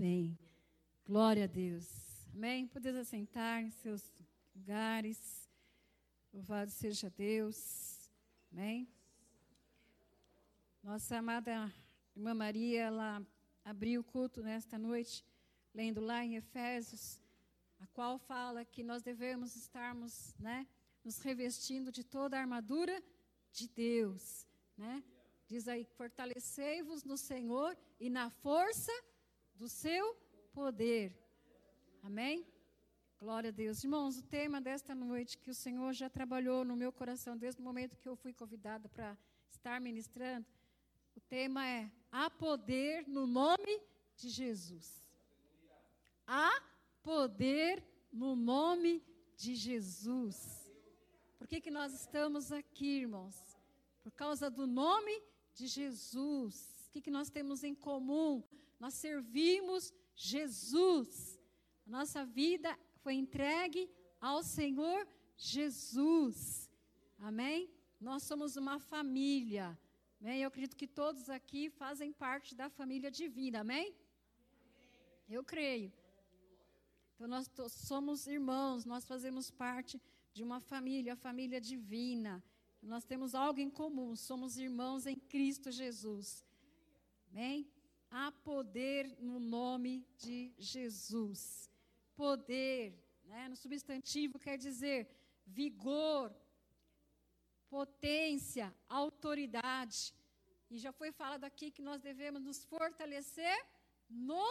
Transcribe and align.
bem. 0.00 0.38
Glória 1.04 1.44
a 1.44 1.46
Deus. 1.46 1.86
Amém? 2.34 2.66
Podeis 2.66 2.96
assentar 2.96 3.62
em 3.62 3.68
seus 3.68 4.10
lugares. 4.56 5.46
Louvado 6.32 6.70
seja 6.70 7.10
Deus. 7.10 8.10
Amém? 8.50 8.88
Nossa 10.82 11.18
amada 11.18 11.70
irmã 12.16 12.32
Maria, 12.32 12.84
ela 12.84 13.22
abriu 13.62 14.00
o 14.00 14.04
culto 14.04 14.42
nesta 14.42 14.78
noite, 14.78 15.22
lendo 15.74 16.00
lá 16.00 16.24
em 16.24 16.36
Efésios, 16.36 17.20
a 17.78 17.86
qual 17.88 18.18
fala 18.18 18.64
que 18.64 18.82
nós 18.82 19.02
devemos 19.02 19.54
estarmos, 19.54 20.34
né, 20.38 20.66
nos 21.04 21.18
revestindo 21.18 21.92
de 21.92 22.02
toda 22.02 22.38
a 22.38 22.40
armadura 22.40 23.02
de 23.52 23.68
Deus, 23.68 24.46
né? 24.78 25.04
Diz 25.46 25.68
aí: 25.68 25.84
fortalecei-vos 25.84 27.04
no 27.04 27.18
Senhor 27.18 27.76
e 27.98 28.08
na 28.08 28.30
força 28.30 28.92
do 29.60 29.68
seu 29.68 30.16
poder. 30.54 31.14
Amém? 32.02 32.46
Glória 33.18 33.48
a 33.48 33.50
Deus. 33.50 33.84
Irmãos, 33.84 34.16
o 34.16 34.22
tema 34.22 34.58
desta 34.58 34.94
noite 34.94 35.36
que 35.36 35.50
o 35.50 35.54
Senhor 35.54 35.92
já 35.92 36.08
trabalhou 36.08 36.64
no 36.64 36.74
meu 36.74 36.90
coração 36.90 37.36
desde 37.36 37.60
o 37.60 37.64
momento 37.64 37.98
que 37.98 38.08
eu 38.08 38.16
fui 38.16 38.32
convidada 38.32 38.88
para 38.88 39.18
estar 39.50 39.78
ministrando, 39.78 40.46
o 41.14 41.20
tema 41.20 41.68
é: 41.68 41.92
há 42.10 42.30
poder 42.30 43.06
no 43.06 43.26
nome 43.26 43.82
de 44.16 44.30
Jesus. 44.30 45.06
Há 46.26 46.62
poder 47.02 47.84
no 48.10 48.34
nome 48.34 49.04
de 49.36 49.54
Jesus. 49.54 50.72
Por 51.36 51.46
que, 51.46 51.60
que 51.60 51.70
nós 51.70 51.92
estamos 51.92 52.50
aqui, 52.50 53.00
irmãos? 53.00 53.36
Por 54.02 54.12
causa 54.12 54.48
do 54.50 54.66
nome 54.66 55.22
de 55.52 55.66
Jesus. 55.66 56.86
O 56.86 56.92
que, 56.92 57.02
que 57.02 57.10
nós 57.10 57.28
temos 57.28 57.62
em 57.62 57.74
comum? 57.74 58.42
Nós 58.80 58.94
servimos 58.94 59.92
Jesus. 60.16 61.38
A 61.86 61.90
nossa 61.90 62.24
vida 62.24 62.76
foi 63.02 63.14
entregue 63.14 63.90
ao 64.20 64.42
Senhor 64.42 65.06
Jesus. 65.36 66.70
Amém? 67.18 67.70
Nós 68.00 68.22
somos 68.22 68.56
uma 68.56 68.78
família. 68.78 69.78
Amém? 70.18 70.42
Eu 70.42 70.48
acredito 70.48 70.76
que 70.76 70.86
todos 70.86 71.28
aqui 71.28 71.68
fazem 71.68 72.10
parte 72.12 72.54
da 72.54 72.70
família 72.70 73.10
divina. 73.10 73.60
Amém? 73.60 73.94
Eu 75.28 75.44
creio. 75.44 75.92
Então 77.14 77.28
nós 77.28 77.50
somos 77.68 78.26
irmãos, 78.26 78.86
nós 78.86 79.04
fazemos 79.04 79.50
parte 79.50 80.00
de 80.32 80.42
uma 80.42 80.58
família, 80.58 81.12
a 81.12 81.16
família 81.16 81.60
divina. 81.60 82.42
Nós 82.82 83.04
temos 83.04 83.34
algo 83.34 83.60
em 83.60 83.68
comum, 83.68 84.16
somos 84.16 84.56
irmãos 84.56 85.06
em 85.06 85.16
Cristo 85.16 85.70
Jesus. 85.70 86.42
Amém? 87.30 87.70
Há 88.10 88.32
poder 88.32 89.16
no 89.20 89.38
nome 89.38 90.06
de 90.18 90.52
Jesus. 90.58 91.70
Poder, 92.16 92.98
né, 93.24 93.48
no 93.48 93.56
substantivo 93.56 94.38
quer 94.38 94.58
dizer 94.58 95.08
vigor, 95.46 96.34
potência, 97.68 98.74
autoridade. 98.88 100.14
E 100.70 100.78
já 100.78 100.92
foi 100.92 101.12
falado 101.12 101.44
aqui 101.44 101.70
que 101.70 101.82
nós 101.82 102.00
devemos 102.00 102.42
nos 102.42 102.64
fortalecer 102.64 103.58
no 104.08 104.46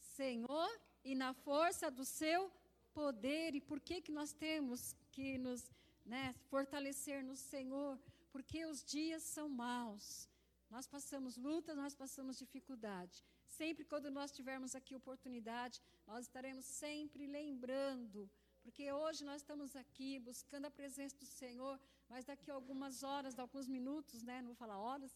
Senhor 0.00 0.70
e 1.04 1.14
na 1.14 1.32
força 1.32 1.90
do 1.90 2.04
seu 2.04 2.52
poder. 2.92 3.54
E 3.54 3.60
por 3.60 3.80
que, 3.80 4.00
que 4.00 4.12
nós 4.12 4.32
temos 4.32 4.94
que 5.10 5.38
nos 5.38 5.70
né, 6.04 6.34
fortalecer 6.48 7.22
no 7.22 7.36
Senhor, 7.36 7.98
porque 8.32 8.64
os 8.66 8.84
dias 8.84 9.22
são 9.22 9.48
maus. 9.48 10.28
Nós 10.70 10.86
passamos 10.86 11.36
lutas, 11.36 11.76
nós 11.76 11.94
passamos 11.94 12.38
dificuldade. 12.38 13.24
Sempre 13.48 13.84
quando 13.84 14.08
nós 14.10 14.30
tivermos 14.30 14.74
aqui 14.78 14.94
oportunidade, 14.94 15.82
nós 16.06 16.26
estaremos 16.26 16.64
sempre 16.64 17.26
lembrando, 17.26 18.30
porque 18.62 18.84
hoje 18.92 19.24
nós 19.24 19.42
estamos 19.42 19.74
aqui 19.74 20.18
buscando 20.20 20.66
a 20.66 20.70
presença 20.70 21.16
do 21.18 21.26
Senhor, 21.26 21.78
mas 22.08 22.24
daqui 22.24 22.50
a 22.50 22.54
algumas 22.54 23.02
horas, 23.02 23.38
alguns 23.38 23.66
minutos, 23.66 24.22
né, 24.22 24.40
não 24.40 24.48
vou 24.48 24.54
falar 24.54 24.78
horas, 24.78 25.12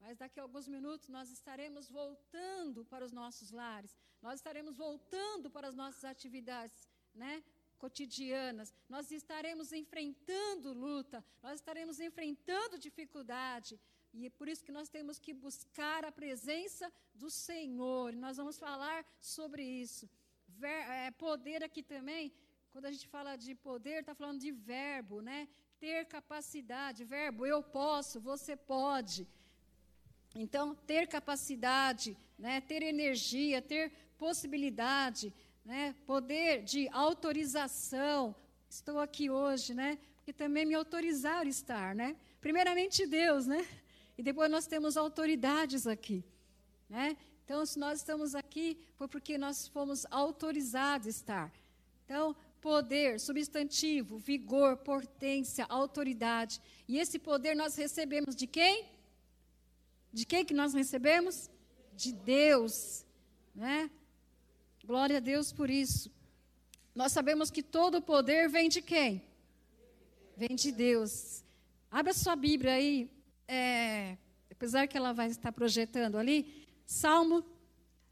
mas 0.00 0.16
daqui 0.16 0.40
a 0.40 0.42
alguns 0.42 0.66
minutos 0.66 1.08
nós 1.08 1.30
estaremos 1.30 1.88
voltando 1.88 2.84
para 2.84 3.04
os 3.04 3.12
nossos 3.12 3.50
lares, 3.52 3.96
nós 4.20 4.40
estaremos 4.40 4.76
voltando 4.76 5.48
para 5.48 5.68
as 5.68 5.76
nossas 5.76 6.04
atividades, 6.04 6.88
né? 7.14 7.44
cotidianas, 7.78 8.74
nós 8.88 9.10
estaremos 9.12 9.72
enfrentando 9.72 10.72
luta, 10.72 11.24
nós 11.40 11.54
estaremos 11.60 12.00
enfrentando 12.00 12.76
dificuldade. 12.76 13.78
E 14.12 14.26
é 14.26 14.30
por 14.30 14.48
isso 14.48 14.64
que 14.64 14.72
nós 14.72 14.88
temos 14.88 15.18
que 15.18 15.32
buscar 15.32 16.04
a 16.04 16.12
presença 16.12 16.90
do 17.14 17.30
Senhor. 17.30 18.12
Nós 18.14 18.36
vamos 18.36 18.58
falar 18.58 19.04
sobre 19.20 19.62
isso. 19.62 20.08
Ver, 20.48 20.82
é, 20.90 21.10
poder 21.10 21.62
aqui 21.62 21.82
também, 21.82 22.32
quando 22.72 22.86
a 22.86 22.92
gente 22.92 23.06
fala 23.08 23.36
de 23.36 23.54
poder, 23.54 24.00
está 24.00 24.14
falando 24.14 24.40
de 24.40 24.50
verbo, 24.50 25.20
né? 25.20 25.48
Ter 25.78 26.06
capacidade, 26.06 27.04
verbo, 27.04 27.46
eu 27.46 27.62
posso, 27.62 28.20
você 28.20 28.56
pode. 28.56 29.26
Então, 30.34 30.74
ter 30.74 31.06
capacidade, 31.06 32.16
né? 32.38 32.60
ter 32.60 32.82
energia, 32.82 33.62
ter 33.62 33.92
possibilidade, 34.16 35.32
né? 35.64 35.94
poder 36.06 36.62
de 36.62 36.88
autorização. 36.90 38.34
Estou 38.68 38.98
aqui 39.00 39.30
hoje, 39.30 39.74
né? 39.74 39.98
Porque 40.16 40.32
também 40.32 40.66
me 40.66 40.74
autorizaram 40.74 41.46
a 41.46 41.50
estar, 41.50 41.94
né? 41.94 42.16
Primeiramente 42.40 43.06
Deus, 43.06 43.46
né? 43.46 43.66
E 44.18 44.22
depois 44.22 44.50
nós 44.50 44.66
temos 44.66 44.96
autoridades 44.96 45.86
aqui, 45.86 46.24
né? 46.90 47.16
Então, 47.44 47.64
se 47.64 47.78
nós 47.78 48.00
estamos 48.00 48.34
aqui, 48.34 48.76
foi 48.96 49.08
porque 49.08 49.38
nós 49.38 49.68
fomos 49.68 50.04
autorizados 50.10 51.06
a 51.06 51.10
estar. 51.10 51.52
Então, 52.04 52.36
poder, 52.60 53.20
substantivo, 53.20 54.18
vigor, 54.18 54.76
potência, 54.78 55.64
autoridade. 55.68 56.60
E 56.86 56.98
esse 56.98 57.18
poder 57.18 57.54
nós 57.54 57.76
recebemos 57.76 58.34
de 58.34 58.46
quem? 58.46 58.86
De 60.12 60.26
quem 60.26 60.44
que 60.44 60.52
nós 60.52 60.74
recebemos? 60.74 61.48
De 61.94 62.12
Deus, 62.12 63.06
né? 63.54 63.90
Glória 64.84 65.18
a 65.18 65.20
Deus 65.20 65.52
por 65.52 65.70
isso. 65.70 66.10
Nós 66.94 67.12
sabemos 67.12 67.50
que 67.50 67.62
todo 67.62 68.02
poder 68.02 68.48
vem 68.48 68.68
de 68.68 68.82
quem? 68.82 69.22
Vem 70.36 70.56
de 70.56 70.72
Deus. 70.72 71.44
Abra 71.90 72.12
sua 72.12 72.34
Bíblia 72.34 72.72
aí, 72.72 73.10
é, 73.48 74.18
apesar 74.50 74.86
que 74.86 74.96
ela 74.96 75.12
vai 75.12 75.28
estar 75.28 75.50
projetando 75.50 76.16
ali, 76.16 76.66
Salmo 76.86 77.42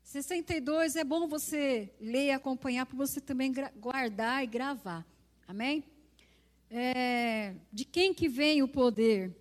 62. 0.02 0.96
É 0.96 1.04
bom 1.04 1.28
você 1.28 1.92
ler 2.00 2.26
e 2.26 2.30
acompanhar 2.30 2.86
para 2.86 2.96
você 2.96 3.20
também 3.20 3.52
guardar 3.76 4.42
e 4.42 4.46
gravar. 4.46 5.06
Amém? 5.46 5.84
É, 6.70 7.54
de 7.72 7.84
quem 7.84 8.14
que 8.14 8.28
vem 8.28 8.62
o 8.62 8.68
poder? 8.68 9.36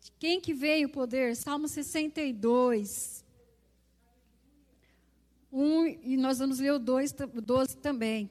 De 0.00 0.12
quem 0.18 0.40
que 0.40 0.54
vem 0.54 0.84
o 0.84 0.88
poder? 0.88 1.34
Salmo 1.34 1.66
62. 1.66 3.24
1 5.50 5.86
e 6.02 6.16
nós 6.16 6.38
vamos 6.38 6.58
ler 6.58 6.72
o 6.72 6.78
2, 6.78 7.12
12 7.12 7.76
também. 7.78 8.30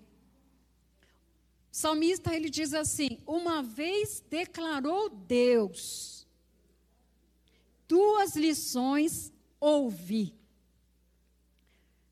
Salmista 1.77 2.33
ele 2.33 2.49
diz 2.49 2.73
assim: 2.73 3.19
Uma 3.23 3.61
vez 3.61 4.19
declarou 4.31 5.11
Deus, 5.11 6.25
duas 7.87 8.35
lições 8.35 9.31
ouvi. 9.59 10.33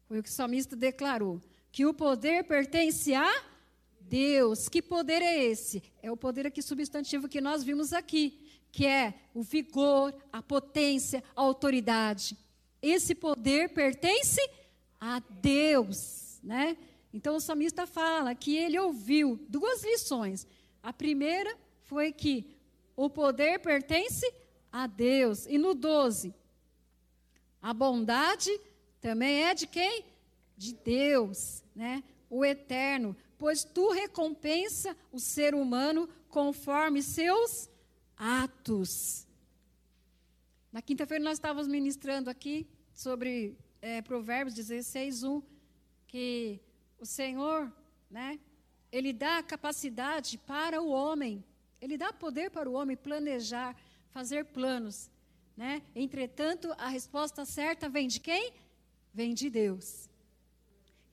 Foi 0.08 0.20
o 0.20 0.24
que 0.24 0.30
o 0.30 0.32
salmista 0.32 0.76
declarou: 0.76 1.42
que 1.72 1.84
o 1.84 1.96
poder 1.96 2.44
pertence 2.44 3.16
a 3.16 3.44
Deus. 4.02 4.70
Que 4.70 4.84
poder 4.84 5.24
é 5.24 5.44
esse? 5.46 5.82
É 6.00 6.12
o 6.12 6.16
poder 6.16 6.46
aqui 6.46 6.62
substantivo 6.62 7.28
que 7.28 7.42
nós 7.42 7.64
vimos 7.64 7.92
aqui, 7.92 8.40
que 8.72 8.86
é 8.86 9.16
o 9.34 9.42
vigor, 9.42 10.14
a 10.32 10.44
potência, 10.44 11.24
a 11.36 11.42
autoridade. 11.42 12.38
Esse 12.84 13.16
poder 13.16 13.70
pertence 13.70 14.48
a 15.02 15.20
Deus, 15.42 16.40
né? 16.44 16.78
Então 17.16 17.38
o 17.38 17.40
salmista 17.40 17.88
fala 17.88 18.36
que 18.36 18.58
ele 18.58 18.78
ouviu 18.78 19.40
duas 19.48 19.82
lições. 19.86 20.46
A 20.84 20.92
primeira 20.92 21.58
foi 21.84 22.12
que 22.12 22.46
o 22.94 23.10
poder 23.10 23.58
pertence 23.60 24.30
a 24.70 24.86
Deus. 24.86 25.46
E 25.46 25.58
no 25.58 25.74
12, 25.74 26.36
a 27.62 27.74
bondade 27.74 28.52
também 29.00 29.46
é 29.46 29.54
de 29.54 29.66
quem? 29.66 30.04
De 30.58 30.74
Deus, 30.74 31.64
né? 31.74 32.04
O 32.30 32.44
eterno, 32.44 33.16
pois 33.38 33.64
tu 33.64 33.92
recompensa 33.92 34.94
o 35.10 35.18
ser 35.18 35.56
humano 35.56 36.10
conforme 36.28 37.02
seus 37.02 37.70
atos. 38.18 39.26
Na 40.70 40.82
quinta-feira 40.82 41.24
nós 41.24 41.38
estávamos 41.38 41.70
ministrando 41.70 42.30
aqui 42.30 42.68
sobre 42.94 43.58
é, 43.82 44.02
Provérbios 44.02 44.54
16, 44.54 45.24
1, 45.24 45.42
que 46.08 46.60
o 47.06 47.08
Senhor, 47.08 47.72
né, 48.10 48.40
ele 48.92 49.14
dá 49.14 49.42
capacidade 49.44 50.38
para 50.38 50.82
o 50.82 50.90
homem, 50.90 51.44
ele 51.82 51.98
dá 51.98 52.12
poder 52.12 52.50
para 52.52 52.70
o 52.70 52.74
homem 52.74 52.98
planejar, 52.98 53.76
fazer 54.12 54.46
planos. 54.46 55.10
Né? 55.56 55.82
Entretanto, 55.96 56.74
a 56.78 56.90
resposta 56.90 57.46
certa 57.46 57.88
vem 57.88 58.08
de 58.08 58.20
quem? 58.20 58.54
vem 59.16 59.34
de 59.34 59.50
Deus. 59.50 60.10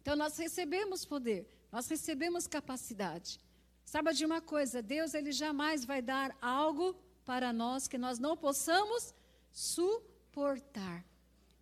Então 0.00 0.16
nós 0.16 0.36
recebemos 0.36 1.04
poder, 1.04 1.46
nós 1.70 1.86
recebemos 1.88 2.48
capacidade. 2.48 3.38
Saiba 3.84 4.12
de 4.12 4.26
uma 4.26 4.40
coisa, 4.40 4.82
Deus 4.82 5.14
ele 5.14 5.30
jamais 5.30 5.84
vai 5.84 6.02
dar 6.02 6.36
algo 6.42 6.96
para 7.24 7.52
nós 7.52 7.86
que 7.86 7.96
nós 7.96 8.18
não 8.18 8.36
possamos 8.36 9.14
suportar. 9.52 11.04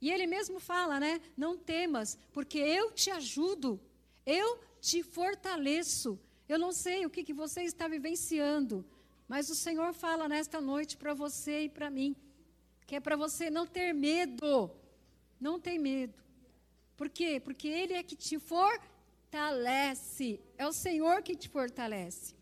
E 0.01 0.11
ele 0.11 0.27
mesmo 0.27 0.59
fala, 0.59 0.99
né? 0.99 1.21
Não 1.37 1.59
temas, 1.59 2.19
porque 2.33 2.57
eu 2.59 2.91
te 2.93 3.11
ajudo, 3.11 3.79
eu 4.25 4.59
te 4.81 5.03
fortaleço. 5.03 6.19
Eu 6.49 6.59
não 6.59 6.73
sei 6.73 7.07
o 7.07 7.11
que, 7.11 7.23
que 7.23 7.33
você 7.33 7.63
está 7.63 7.87
vivenciando, 7.87 8.85
mas 9.29 9.51
o 9.51 9.55
Senhor 9.55 9.93
fala 9.93 10.29
nesta 10.29 10.61
noite 10.61 10.97
para 10.97 11.15
você 11.15 11.65
e 11.65 11.69
para 11.69 11.89
mim, 11.89 12.17
que 12.87 12.97
é 12.97 13.01
para 13.01 13.17
você 13.17 13.51
não 13.51 13.67
ter 13.67 13.93
medo. 13.93 14.71
Não 15.41 15.61
tem 15.61 15.79
medo. 15.79 16.19
Por 16.97 17.09
quê? 17.09 17.41
Porque 17.41 17.69
Ele 17.69 17.95
é 17.95 18.03
que 18.03 18.17
te 18.17 18.39
fortalece. 18.39 20.41
É 20.59 20.67
o 20.67 20.73
Senhor 20.73 21.23
que 21.23 21.37
te 21.37 21.49
fortalece. 21.49 22.35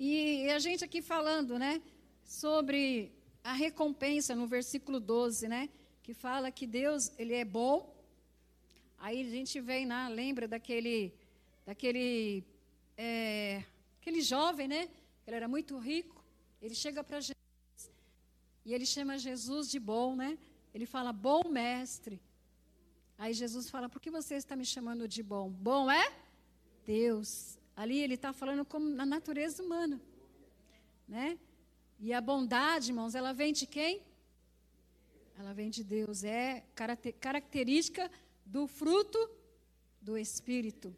E 0.00 0.48
a 0.50 0.58
gente 0.58 0.84
aqui 0.84 1.00
falando, 1.00 1.58
né, 1.58 1.80
sobre 2.24 3.12
a 3.44 3.52
recompensa 3.52 4.34
no 4.34 4.46
versículo 4.46 4.98
12, 4.98 5.46
né, 5.46 5.68
que 6.02 6.14
fala 6.14 6.50
que 6.50 6.66
Deus, 6.66 7.12
ele 7.18 7.34
é 7.34 7.44
bom. 7.44 7.91
Aí 9.04 9.20
a 9.20 9.30
gente 9.36 9.60
vem, 9.60 9.84
né, 9.84 10.08
lembra 10.08 10.46
daquele 10.46 11.12
daquele 11.66 12.44
é, 12.96 13.64
aquele 14.00 14.20
jovem, 14.20 14.68
né? 14.68 14.82
Ele 15.26 15.36
era 15.40 15.48
muito 15.48 15.76
rico. 15.76 16.24
Ele 16.60 16.76
chega 16.82 17.02
para 17.02 17.18
Jesus 17.18 17.80
e 18.64 18.72
ele 18.72 18.86
chama 18.86 19.18
Jesus 19.18 19.68
de 19.68 19.80
bom, 19.80 20.14
né? 20.14 20.38
Ele 20.72 20.86
fala: 20.86 21.12
"Bom 21.12 21.42
mestre". 21.48 22.16
Aí 23.18 23.34
Jesus 23.34 23.68
fala: 23.68 23.88
Por 23.88 24.00
que 24.00 24.08
você 24.08 24.36
está 24.36 24.54
me 24.54 24.64
chamando 24.64 25.08
de 25.08 25.20
bom? 25.20 25.50
Bom 25.50 25.90
é 25.90 26.06
Deus. 26.86 27.58
Ali 27.74 27.98
ele 27.98 28.14
está 28.14 28.32
falando 28.32 28.64
como 28.64 28.88
na 28.88 29.04
natureza 29.04 29.64
humana. 29.64 30.00
Né? 31.08 31.36
E 31.98 32.12
a 32.12 32.20
bondade, 32.20 32.90
irmãos, 32.92 33.16
ela 33.16 33.32
vem 33.32 33.52
de 33.52 33.66
quem? 33.66 34.00
Ela 35.36 35.52
vem 35.52 35.70
de 35.70 35.82
Deus. 35.82 36.22
É 36.22 36.64
característica 37.20 38.08
do 38.44 38.66
fruto 38.66 39.30
do 40.00 40.16
Espírito. 40.18 40.94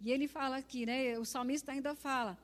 E 0.00 0.12
ele 0.12 0.28
fala 0.28 0.56
aqui, 0.56 0.86
né? 0.86 1.18
O 1.18 1.24
salmista 1.24 1.72
ainda 1.72 1.94
fala. 1.94 2.38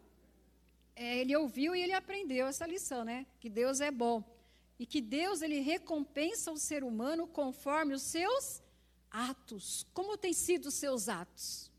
É, 0.96 1.18
ele 1.18 1.36
ouviu 1.36 1.74
e 1.74 1.82
ele 1.82 1.92
aprendeu 1.92 2.46
essa 2.46 2.66
lição, 2.66 3.04
né? 3.04 3.26
Que 3.40 3.48
Deus 3.48 3.80
é 3.80 3.90
bom 3.90 4.24
e 4.78 4.86
que 4.86 5.00
Deus 5.00 5.40
ele 5.42 5.60
recompensa 5.60 6.50
o 6.50 6.58
ser 6.58 6.82
humano 6.82 7.26
conforme 7.26 7.94
os 7.94 8.02
seus 8.02 8.62
atos. 9.10 9.86
Como 9.94 10.16
têm 10.16 10.32
sido 10.32 10.66
os 10.66 10.74
seus 10.74 11.08
atos? 11.08 11.70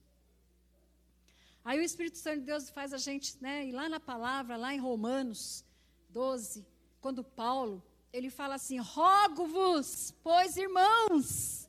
Aí 1.63 1.79
o 1.79 1.83
Espírito 1.83 2.17
Santo 2.17 2.39
de 2.41 2.45
Deus 2.45 2.69
faz 2.69 2.93
a 2.93 2.97
gente, 2.97 3.41
né, 3.41 3.65
ir 3.65 3.71
lá 3.71 3.89
na 3.89 3.99
palavra, 3.99 4.55
lá 4.55 4.73
em 4.73 4.79
Romanos 4.79 5.65
12, 6.09 6.65
quando 7.01 7.23
Paulo, 7.23 7.83
ele 8.13 8.29
fala 8.29 8.55
assim: 8.55 8.77
"Rogo-vos, 8.77 10.13
pois 10.23 10.55
irmãos". 10.55 11.64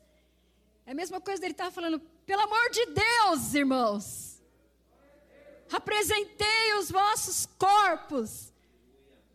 É 0.87 0.91
a 0.91 0.95
mesma 0.95 1.21
coisa 1.21 1.41
dele 1.41 1.51
estar 1.51 1.65
tá 1.65 1.71
falando: 1.71 1.99
"Pelo 2.25 2.41
amor 2.41 2.69
de 2.71 2.85
Deus, 2.85 3.53
irmãos, 3.53 4.41
apresentei 5.71 6.73
os 6.79 6.89
vossos 6.89 7.45
corpos, 7.59 8.53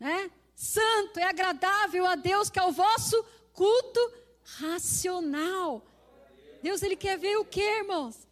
né? 0.01 0.31
santo, 0.55 1.19
é 1.19 1.25
agradável 1.25 2.07
a 2.07 2.15
Deus, 2.15 2.49
que 2.49 2.59
é 2.59 2.63
o 2.63 2.73
vosso 2.73 3.23
culto 3.53 4.01
racional. 4.61 5.85
Deus, 6.63 6.83
Ele 6.83 6.97
quer 6.97 7.19
ver 7.19 7.37
o 7.37 7.45
que, 7.45 7.61
irmãos? 7.61 8.29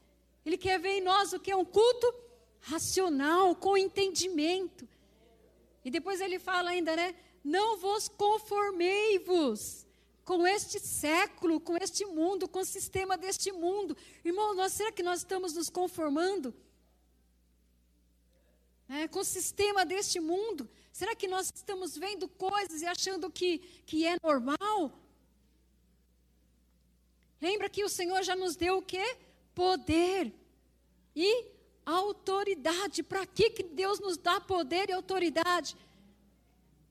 Ele 0.47 0.57
quer 0.57 0.79
ver 0.79 0.99
em 0.99 1.01
nós 1.01 1.33
o 1.33 1.41
que 1.41 1.51
é 1.51 1.57
um 1.57 1.65
culto 1.65 2.15
racional, 2.61 3.55
com 3.55 3.77
entendimento. 3.77 4.89
E 5.85 5.91
depois 5.91 6.21
ele 6.21 6.39
fala 6.39 6.71
ainda, 6.71 6.95
né? 6.95 7.15
Não 7.43 7.77
vos 7.79 8.09
conformei-vos 8.09 9.87
com 10.25 10.47
este 10.47 10.79
século, 10.79 11.61
com 11.61 11.77
este 11.77 12.05
mundo, 12.05 12.49
com 12.49 12.61
o 12.61 12.65
sistema 12.65 13.17
deste 13.17 13.51
mundo. 13.53 13.97
Irmão, 14.25 14.55
nós, 14.55 14.73
será 14.73 14.93
que 14.93 15.03
nós 15.03 15.21
estamos 15.21 15.55
nos 15.55 15.69
conformando? 15.69 16.55
É, 18.89 19.07
com 19.07 19.21
o 19.21 19.25
sistema 19.25 19.85
deste 19.85 20.19
mundo? 20.19 20.69
Será 20.93 21.15
que 21.15 21.29
nós 21.29 21.53
estamos 21.55 21.97
vendo 21.97 22.29
coisas 22.29 22.83
e 22.83 22.87
achando 22.87 23.31
que, 23.31 23.59
que 23.87 24.05
é 24.07 24.17
normal? 24.23 24.93
Lembra 27.41 27.71
que 27.71 27.85
o 27.85 27.89
Senhor 27.89 28.23
já 28.23 28.37
nos 28.37 28.57
deu 28.57 28.79
o 28.79 28.83
quê? 28.83 29.17
Poder 29.55 30.33
e 31.15 31.47
autoridade. 31.87 33.03
Para 33.03 33.25
que, 33.27 33.51
que 33.51 33.63
Deus 33.63 33.99
nos 34.01 34.17
dá 34.17 34.41
poder 34.41 34.91
e 34.91 34.93
autoridade? 34.93 35.77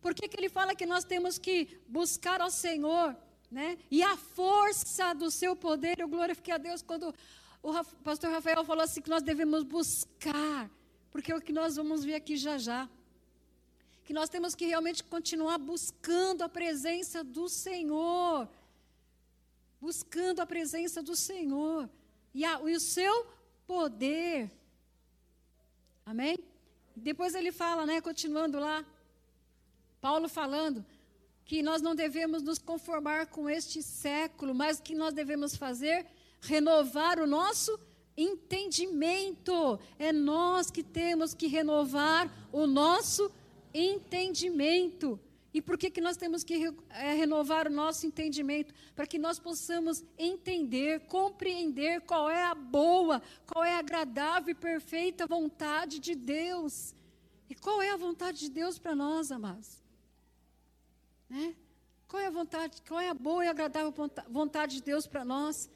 Por 0.01 0.13
que, 0.13 0.27
que 0.27 0.37
Ele 0.39 0.49
fala 0.49 0.75
que 0.75 0.85
nós 0.85 1.03
temos 1.03 1.37
que 1.37 1.79
buscar 1.87 2.41
ao 2.41 2.49
Senhor? 2.49 3.15
Né? 3.51 3.77
E 3.89 4.03
a 4.03 4.15
força 4.15 5.13
do 5.13 5.31
seu 5.31 5.55
poder, 5.55 5.99
eu 5.99 6.07
glorifiquei 6.07 6.53
a 6.53 6.57
Deus 6.57 6.81
quando 6.81 7.13
o 7.61 7.73
pastor 8.03 8.31
Rafael 8.31 8.63
falou 8.63 8.83
assim 8.83 9.01
que 9.01 9.09
nós 9.09 9.23
devemos 9.23 9.63
buscar, 9.63 10.69
porque 11.11 11.31
é 11.31 11.35
o 11.35 11.41
que 11.41 11.51
nós 11.51 11.75
vamos 11.75 12.05
ver 12.05 12.15
aqui 12.15 12.37
já 12.37 12.57
já 12.57 12.87
que 14.09 14.13
nós 14.13 14.27
temos 14.27 14.55
que 14.55 14.65
realmente 14.65 15.03
continuar 15.03 15.59
buscando 15.59 16.41
a 16.41 16.49
presença 16.49 17.23
do 17.23 17.47
Senhor. 17.47 18.49
Buscando 19.79 20.39
a 20.39 20.47
presença 20.47 20.99
do 21.03 21.15
Senhor. 21.15 21.87
E, 22.33 22.43
a, 22.43 22.59
e 22.67 22.75
o 22.75 22.79
seu 22.79 23.27
poder. 23.67 24.49
Amém? 26.03 26.39
Depois 26.95 27.35
ele 27.35 27.51
fala, 27.51 27.85
né, 27.85 28.01
continuando 28.01 28.59
lá, 28.59 28.83
Paulo 30.01 30.29
falando 30.29 30.85
que 31.45 31.63
nós 31.63 31.81
não 31.81 31.95
devemos 31.95 32.43
nos 32.43 32.59
conformar 32.59 33.27
com 33.27 33.49
este 33.49 33.81
século, 33.81 34.53
mas 34.53 34.79
que 34.79 34.93
nós 34.93 35.13
devemos 35.13 35.55
fazer 35.55 36.05
renovar 36.41 37.19
o 37.19 37.27
nosso 37.27 37.79
entendimento. 38.15 39.79
É 39.97 40.11
nós 40.11 40.69
que 40.69 40.83
temos 40.83 41.33
que 41.33 41.47
renovar 41.47 42.31
o 42.51 42.67
nosso 42.67 43.31
entendimento. 43.73 45.19
E 45.51 45.61
por 45.61 45.77
que, 45.77 45.89
que 45.89 45.99
nós 45.99 46.15
temos 46.15 46.43
que 46.43 46.71
é, 46.91 47.13
renovar 47.13 47.67
o 47.67 47.71
nosso 47.71 48.05
entendimento? 48.05 48.73
Para 48.95 49.07
que 49.07 49.17
nós 49.17 49.39
possamos 49.39 50.03
entender, 50.17 50.99
compreender 51.07 52.01
qual 52.01 52.29
é 52.29 52.43
a 52.43 52.53
boa, 52.53 53.21
qual 53.47 53.63
é 53.63 53.73
a 53.73 53.79
agradável 53.79 54.51
e 54.51 54.55
perfeita 54.55 55.25
vontade 55.25 55.99
de 55.99 56.13
Deus. 56.13 56.93
E 57.49 57.55
qual 57.55 57.81
é 57.81 57.89
a 57.89 57.97
vontade 57.97 58.41
de 58.41 58.49
Deus 58.51 58.77
para 58.77 58.93
nós, 58.93 59.31
amados? 59.31 59.78
Né? 61.29 61.55
Qual 62.07 62.21
é 62.21 62.25
a 62.25 62.31
vontade, 62.31 62.81
qual 62.87 62.99
é 62.99 63.09
a 63.09 63.13
boa 63.13 63.45
e 63.45 63.47
agradável 63.47 63.93
vontade 64.27 64.77
de 64.77 64.81
Deus 64.81 65.05
para 65.05 65.23
nós? 65.23 65.69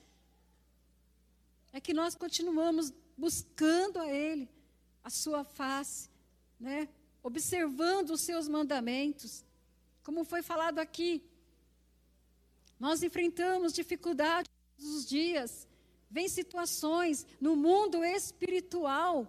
É 1.72 1.80
que 1.80 1.94
nós 1.94 2.16
continuamos 2.16 2.92
buscando 3.16 4.00
a 4.00 4.08
Ele, 4.08 4.50
a 5.04 5.10
Sua 5.10 5.44
face, 5.44 6.10
né? 6.60 6.90
observando 7.22 8.12
os 8.12 8.22
seus 8.22 8.48
mandamentos. 8.48 9.46
Como 10.04 10.26
foi 10.26 10.42
falado 10.42 10.80
aqui, 10.80 11.24
nós 12.80 13.02
enfrentamos 13.02 13.72
dificuldades 13.72 14.52
todos 14.76 14.96
os 14.96 15.06
dias, 15.06 15.68
vem 16.10 16.28
situações 16.28 17.26
no 17.40 17.56
mundo 17.56 18.04
espiritual. 18.04 19.28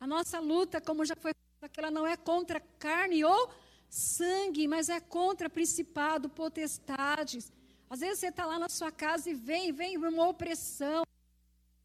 A 0.00 0.06
nossa 0.06 0.40
luta, 0.40 0.80
como 0.80 1.04
já 1.04 1.14
foi 1.14 1.32
falado, 1.60 1.78
ela 1.78 1.90
não 1.90 2.06
é 2.06 2.16
contra 2.16 2.58
carne 2.78 3.24
ou 3.24 3.50
sangue, 3.96 4.68
mas 4.68 4.88
é 4.90 5.00
contra 5.00 5.48
principado, 5.48 6.28
potestades. 6.28 7.50
Às 7.88 8.00
vezes 8.00 8.18
você 8.18 8.28
está 8.28 8.44
lá 8.44 8.58
na 8.58 8.68
sua 8.68 8.92
casa 8.92 9.30
e 9.30 9.34
vem, 9.34 9.72
vem 9.72 9.96
uma 9.96 10.28
opressão, 10.28 11.02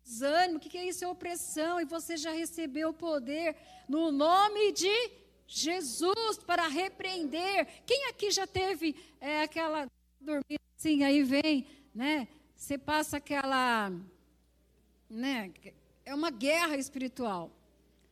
desânimo, 0.03 0.57
o 0.57 0.59
que, 0.59 0.69
que 0.69 0.77
é 0.77 0.85
isso? 0.85 1.05
É 1.05 1.07
opressão, 1.07 1.79
e 1.79 1.85
você 1.85 2.17
já 2.17 2.31
recebeu 2.31 2.89
o 2.89 2.93
poder 2.93 3.55
no 3.87 4.11
nome 4.11 4.73
de 4.73 4.93
Jesus 5.47 6.37
para 6.45 6.67
repreender. 6.67 7.65
Quem 7.85 8.09
aqui 8.09 8.29
já 8.29 8.45
teve 8.45 8.95
é, 9.21 9.43
aquela 9.43 9.87
dormida 10.19 10.61
assim, 10.77 11.03
aí 11.03 11.23
vem, 11.23 11.65
né? 11.95 12.27
Você 12.55 12.77
passa 12.77 13.17
aquela, 13.17 13.89
né? 15.09 15.51
É 16.03 16.13
uma 16.13 16.29
guerra 16.29 16.75
espiritual, 16.75 17.49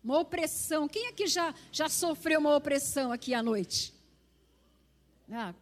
uma 0.03 0.19
opressão. 0.19 0.87
Quem 0.87 1.07
aqui 1.07 1.27
já, 1.27 1.53
já 1.71 1.89
sofreu 1.89 2.39
uma 2.39 2.55
opressão 2.55 3.11
aqui 3.11 3.33
à 3.33 3.43
noite? 3.43 3.93
Ah. 5.31 5.53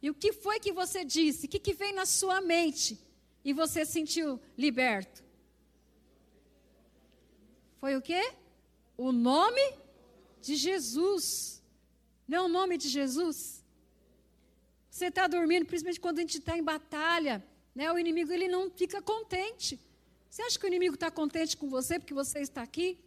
E 0.00 0.10
o 0.10 0.14
que 0.14 0.32
foi 0.32 0.60
que 0.60 0.72
você 0.72 1.04
disse? 1.04 1.46
O 1.46 1.48
que, 1.48 1.58
que 1.58 1.74
veio 1.74 1.94
na 1.94 2.06
sua 2.06 2.40
mente? 2.40 2.98
e 3.48 3.52
você 3.52 3.84
sentiu 3.84 4.38
liberto? 4.56 5.24
Foi 7.80 7.96
o 7.96 8.02
quê? 8.02 8.32
O 8.94 9.12
nome 9.12 9.74
de 10.42 10.54
Jesus. 10.56 11.62
Não 12.26 12.38
é 12.38 12.42
o 12.42 12.48
nome 12.48 12.76
de 12.76 12.88
Jesus? 12.88 13.64
Você 14.90 15.06
está 15.06 15.26
dormindo, 15.26 15.64
principalmente 15.64 16.00
quando 16.00 16.18
a 16.18 16.22
gente 16.22 16.38
está 16.38 16.58
em 16.58 16.62
batalha, 16.62 17.42
Né? 17.74 17.90
O 17.92 17.98
inimigo 17.98 18.32
ele 18.32 18.48
não 18.48 18.70
fica 18.70 19.00
contente. 19.00 19.80
Você 20.28 20.42
acha 20.42 20.58
que 20.58 20.66
o 20.66 20.72
inimigo 20.72 20.94
está 20.94 21.10
contente 21.10 21.56
com 21.56 21.70
você 21.70 21.98
porque 21.98 22.12
você 22.12 22.40
está 22.40 22.60
aqui? 22.60 22.98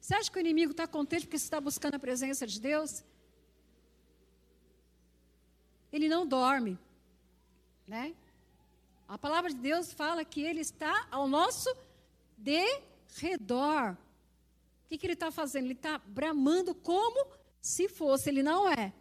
Você 0.00 0.14
acha 0.14 0.30
que 0.30 0.38
o 0.38 0.40
inimigo 0.40 0.72
está 0.72 0.86
contente 0.86 1.26
porque 1.26 1.38
você 1.38 1.44
está 1.44 1.60
buscando 1.60 1.94
a 1.94 1.98
presença 1.98 2.46
de 2.46 2.60
Deus? 2.60 3.02
Ele 5.92 6.08
não 6.08 6.26
dorme, 6.26 6.78
né? 7.86 8.14
A 9.08 9.16
palavra 9.16 9.50
de 9.50 9.56
Deus 9.56 9.92
fala 9.92 10.24
que 10.24 10.42
ele 10.42 10.60
está 10.60 11.06
ao 11.10 11.28
nosso 11.28 11.74
derredor. 12.36 13.92
O 13.92 14.88
que, 14.88 14.98
que 14.98 15.06
ele 15.06 15.14
está 15.14 15.30
fazendo? 15.30 15.64
Ele 15.64 15.74
está 15.74 15.98
bramando 15.98 16.74
como 16.74 17.26
se 17.60 17.88
fosse, 17.88 18.28
ele 18.28 18.42
não 18.42 18.68
é, 18.68 18.92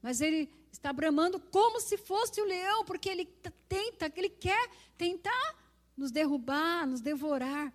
mas 0.00 0.20
ele 0.20 0.50
está 0.72 0.92
bramando 0.92 1.38
como 1.38 1.80
se 1.80 1.96
fosse 1.96 2.40
o 2.40 2.44
leão, 2.44 2.84
porque 2.84 3.08
ele 3.08 3.26
tenta, 3.68 4.10
ele 4.16 4.30
quer 4.30 4.70
tentar 4.96 5.54
nos 5.96 6.10
derrubar, 6.10 6.86
nos 6.86 7.00
devorar. 7.00 7.72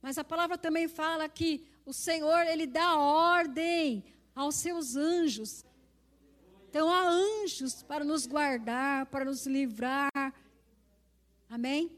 Mas 0.00 0.18
a 0.18 0.24
palavra 0.24 0.56
também 0.56 0.88
fala 0.88 1.28
que 1.28 1.66
o 1.84 1.92
Senhor, 1.92 2.46
ele 2.46 2.66
dá 2.66 2.96
ordem 2.98 4.04
aos 4.34 4.56
seus 4.56 4.94
anjos. 4.94 5.64
Então 6.68 6.92
há 6.92 7.08
anjos 7.08 7.82
para 7.82 8.04
nos 8.04 8.26
guardar, 8.26 9.06
para 9.06 9.24
nos 9.24 9.46
livrar. 9.46 10.34
Amém? 11.48 11.90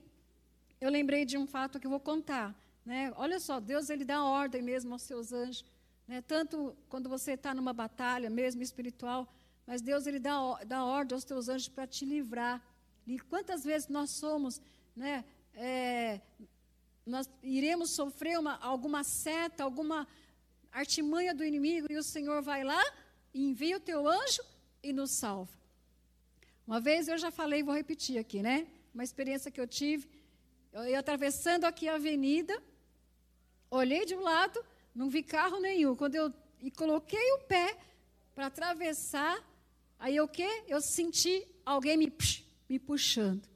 Eu 0.81 0.91
lembrei 0.91 1.25
de 1.25 1.37
um 1.37 1.47
fato 1.47 1.79
que 1.79 1.87
eu 1.87 1.91
vou 1.91 2.01
contar. 2.01 2.55
Né? 2.87 3.13
Olha 3.17 3.39
só, 3.39 3.61
Deus 3.61 3.91
ele 3.91 4.05
dá 4.05 4.25
ordem 4.25 4.63
mesmo 4.63 4.93
aos 4.93 5.03
seus 5.03 5.33
anjos. 5.33 5.65
Né? 6.07 6.23
Tanto 6.23 6.77
quando 6.89 7.09
você 7.09 7.33
está 7.33 7.53
numa 7.53 7.73
batalha 7.73 8.31
mesmo 8.31 8.63
espiritual, 8.63 9.33
mas 9.67 9.83
Deus 9.83 10.07
ele 10.07 10.19
dá, 10.19 10.35
dá 10.65 10.85
ordem 10.85 11.15
aos 11.15 11.25
teus 11.25 11.49
anjos 11.49 11.69
para 11.69 11.87
te 11.87 12.05
livrar. 12.05 12.63
E 13.07 13.19
quantas 13.19 13.65
vezes 13.65 13.89
nós 13.89 14.11
somos, 14.11 14.63
né, 14.97 15.25
é, 15.55 16.21
nós 17.11 17.29
iremos 17.43 17.91
sofrer 17.91 18.39
uma, 18.39 18.57
alguma 18.59 19.05
seta, 19.05 19.63
alguma 19.63 20.07
artimanha 20.73 21.35
do 21.35 21.45
inimigo, 21.45 21.87
e 21.91 21.97
o 21.97 22.03
Senhor 22.03 22.41
vai 22.41 22.65
lá 22.65 22.83
e 23.35 23.45
envia 23.45 23.77
o 23.77 23.81
teu 23.81 24.09
anjo 24.09 24.43
e 24.83 24.93
nos 24.93 25.11
salva. 25.11 25.53
Uma 26.67 26.81
vez 26.81 27.09
eu 27.09 27.19
já 27.19 27.31
falei, 27.31 27.63
vou 27.63 27.75
repetir 27.75 28.19
aqui, 28.19 28.41
né? 28.41 28.67
Uma 28.95 29.05
experiência 29.05 29.51
que 29.51 29.61
eu 29.61 29.67
tive. 29.67 30.09
Eu 30.73 30.87
ia 30.87 31.01
atravessando 31.01 31.65
aqui 31.65 31.89
a 31.89 31.97
avenida, 31.97 32.63
olhei 33.71 34.07
de 34.07 34.15
um 34.15 34.21
lado, 34.21 34.65
não 34.95 35.11
vi 35.11 35.23
carro 35.23 35.61
nenhum. 35.61 35.97
Quando 35.97 36.15
eu 36.15 36.33
e 36.61 36.71
coloquei 36.71 37.33
o 37.33 37.39
pé 37.41 37.77
para 38.35 38.47
atravessar, 38.47 39.43
Aí 40.01 40.19
o 40.19 40.27
quê? 40.27 40.65
Eu 40.67 40.81
senti 40.81 41.47
alguém 41.65 41.95
me, 41.99 42.11
me 42.67 42.79
puxando. 42.79 43.47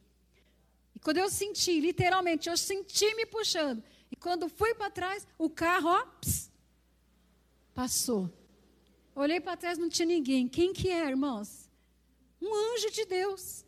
Quando 1.05 1.19
eu 1.19 1.29
senti, 1.29 1.79
literalmente, 1.79 2.49
eu 2.49 2.57
senti 2.57 3.13
me 3.13 3.27
puxando. 3.27 3.83
E 4.11 4.15
quando 4.15 4.49
fui 4.49 4.73
para 4.73 4.89
trás, 4.89 5.27
o 5.37 5.47
carro, 5.47 5.87
ó, 5.87 6.03
pss, 6.19 6.49
passou. 7.75 8.27
Olhei 9.13 9.39
para 9.39 9.55
trás, 9.55 9.77
não 9.77 9.87
tinha 9.87 10.07
ninguém. 10.07 10.47
Quem 10.47 10.73
que 10.73 10.89
é, 10.89 11.07
irmãos? 11.07 11.69
Um 12.41 12.51
anjo 12.73 12.89
de 12.89 13.05
Deus. 13.05 13.63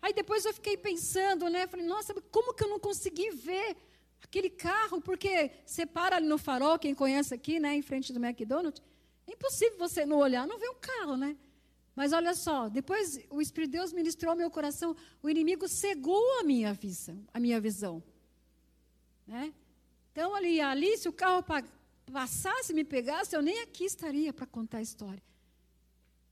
Aí 0.00 0.12
depois 0.12 0.44
eu 0.44 0.54
fiquei 0.54 0.76
pensando, 0.76 1.48
né? 1.48 1.66
Falei, 1.66 1.84
nossa, 1.84 2.14
como 2.30 2.54
que 2.54 2.62
eu 2.62 2.68
não 2.68 2.78
consegui 2.78 3.32
ver 3.32 3.76
aquele 4.22 4.50
carro? 4.50 5.00
Porque 5.00 5.50
você 5.66 5.84
para 5.84 6.14
ali 6.14 6.28
no 6.28 6.38
farol, 6.38 6.78
quem 6.78 6.94
conhece 6.94 7.34
aqui, 7.34 7.58
né, 7.58 7.74
em 7.74 7.82
frente 7.82 8.12
do 8.12 8.24
McDonald's, 8.24 8.80
é 9.26 9.32
impossível 9.32 9.76
você 9.76 10.06
não 10.06 10.18
olhar, 10.18 10.46
não 10.46 10.60
ver 10.60 10.70
um 10.70 10.76
carro, 10.80 11.16
né? 11.16 11.36
Mas 11.98 12.12
olha 12.12 12.32
só, 12.32 12.68
depois 12.68 13.18
o 13.28 13.42
Espírito 13.42 13.72
de 13.72 13.78
Deus 13.78 13.92
ministrou 13.92 14.36
meu 14.36 14.48
coração, 14.52 14.94
o 15.20 15.28
inimigo 15.28 15.66
cegou 15.66 16.38
a 16.38 16.44
minha 16.44 16.72
visão, 16.72 17.18
a 17.34 17.40
minha 17.40 17.60
visão. 17.60 18.00
Né? 19.26 19.52
Então 20.12 20.32
ali, 20.32 20.60
ali, 20.60 20.96
se 20.96 21.08
o 21.08 21.12
carro 21.12 21.44
passasse, 22.12 22.72
me 22.72 22.84
pegasse, 22.84 23.34
eu 23.34 23.42
nem 23.42 23.62
aqui 23.62 23.82
estaria 23.82 24.32
para 24.32 24.46
contar 24.46 24.78
a 24.78 24.82
história. 24.82 25.20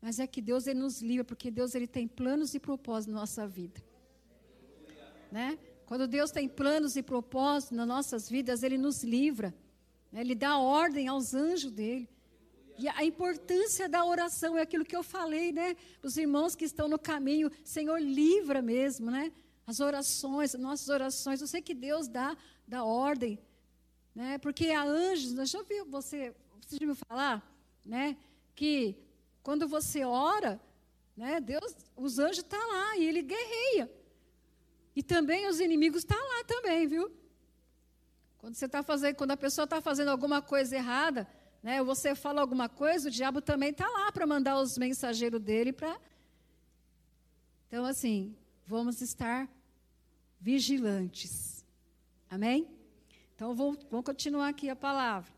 Mas 0.00 0.20
é 0.20 0.26
que 0.28 0.40
Deus 0.40 0.68
ele 0.68 0.78
nos 0.78 1.02
livra, 1.02 1.24
porque 1.24 1.50
Deus 1.50 1.74
ele 1.74 1.88
tem 1.88 2.06
planos 2.06 2.54
e 2.54 2.60
propósitos 2.60 3.12
na 3.12 3.20
nossa 3.22 3.44
vida. 3.48 3.82
Né? 5.32 5.58
Quando 5.84 6.06
Deus 6.06 6.30
tem 6.30 6.48
planos 6.48 6.94
e 6.94 7.02
propósitos 7.02 7.76
nas 7.76 7.88
nossas 7.88 8.30
vidas, 8.30 8.62
Ele 8.62 8.78
nos 8.78 9.02
livra. 9.02 9.52
Né? 10.12 10.20
Ele 10.20 10.36
dá 10.36 10.58
ordem 10.58 11.08
aos 11.08 11.34
anjos 11.34 11.72
dele. 11.72 12.08
E 12.78 12.88
a 12.88 13.04
importância 13.04 13.88
da 13.88 14.04
oração 14.04 14.56
é 14.56 14.62
aquilo 14.62 14.84
que 14.84 14.94
eu 14.94 15.02
falei, 15.02 15.50
né? 15.50 15.76
Os 16.02 16.16
irmãos 16.16 16.54
que 16.54 16.64
estão 16.64 16.88
no 16.88 16.98
caminho, 16.98 17.50
Senhor, 17.64 17.98
livra 17.98 18.60
mesmo, 18.60 19.10
né? 19.10 19.32
As 19.66 19.80
orações, 19.80 20.54
nossas 20.54 20.88
orações. 20.88 21.40
Eu 21.40 21.46
sei 21.46 21.62
que 21.62 21.74
Deus 21.74 22.06
dá, 22.06 22.36
dá 22.66 22.84
ordem, 22.84 23.38
né? 24.14 24.38
Porque 24.38 24.70
há 24.70 24.82
anjos, 24.84 25.50
já 25.50 25.58
ouviu 25.58 25.86
você, 25.86 26.34
você 26.60 26.76
já 26.76 26.86
ouviu 26.86 27.04
falar, 27.08 27.42
né? 27.84 28.16
Que 28.54 28.96
quando 29.42 29.66
você 29.66 30.04
ora, 30.04 30.60
né? 31.16 31.40
Deus, 31.40 31.74
os 31.96 32.18
anjos 32.18 32.38
estão 32.38 32.60
tá 32.60 32.66
lá 32.66 32.96
e 32.98 33.04
ele 33.04 33.22
guerreia. 33.22 33.90
E 34.94 35.02
também 35.02 35.48
os 35.48 35.60
inimigos 35.60 36.00
estão 36.00 36.18
tá 36.18 36.24
lá 36.24 36.44
também, 36.44 36.86
viu? 36.86 37.10
Quando 38.38 38.54
você 38.54 38.66
está 38.66 38.82
fazendo, 38.82 39.16
quando 39.16 39.30
a 39.32 39.36
pessoa 39.36 39.64
está 39.64 39.80
fazendo 39.80 40.08
alguma 40.10 40.42
coisa 40.42 40.76
errada, 40.76 41.26
né? 41.66 41.82
Você 41.82 42.14
fala 42.14 42.40
alguma 42.40 42.68
coisa, 42.68 43.08
o 43.08 43.10
diabo 43.10 43.42
também 43.42 43.70
está 43.70 43.88
lá 43.88 44.12
para 44.12 44.24
mandar 44.24 44.56
os 44.56 44.78
mensageiros 44.78 45.40
dele 45.42 45.72
para. 45.72 46.00
Então, 47.66 47.84
assim, 47.84 48.36
vamos 48.64 49.02
estar 49.02 49.48
vigilantes. 50.40 51.64
Amém? 52.30 52.68
Então, 53.34 53.52
vou, 53.52 53.76
continuar 54.04 54.46
aqui 54.50 54.70
a 54.70 54.76
palavra. 54.76 55.28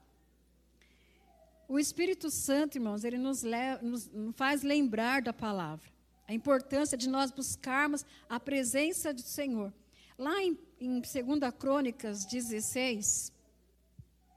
O 1.67 1.79
Espírito 1.79 2.31
Santo, 2.31 2.77
irmãos, 2.77 3.05
ele 3.05 3.17
nos, 3.17 3.43
leva, 3.43 3.83
nos 3.83 4.11
faz 4.35 4.63
lembrar 4.63 5.23
da 5.23 5.33
palavra. 5.33 5.91
A 6.27 6.35
importância 6.35 6.99
de 6.99 7.09
nós 7.09 7.31
buscarmos 7.31 8.05
a 8.29 8.39
presença 8.39 9.15
do 9.15 9.23
Senhor. 9.23 9.73
Lá 10.19 10.43
em, 10.43 10.59
em 10.79 11.01
2 11.01 11.55
Crônicas 11.59 12.27
16, 12.27 13.33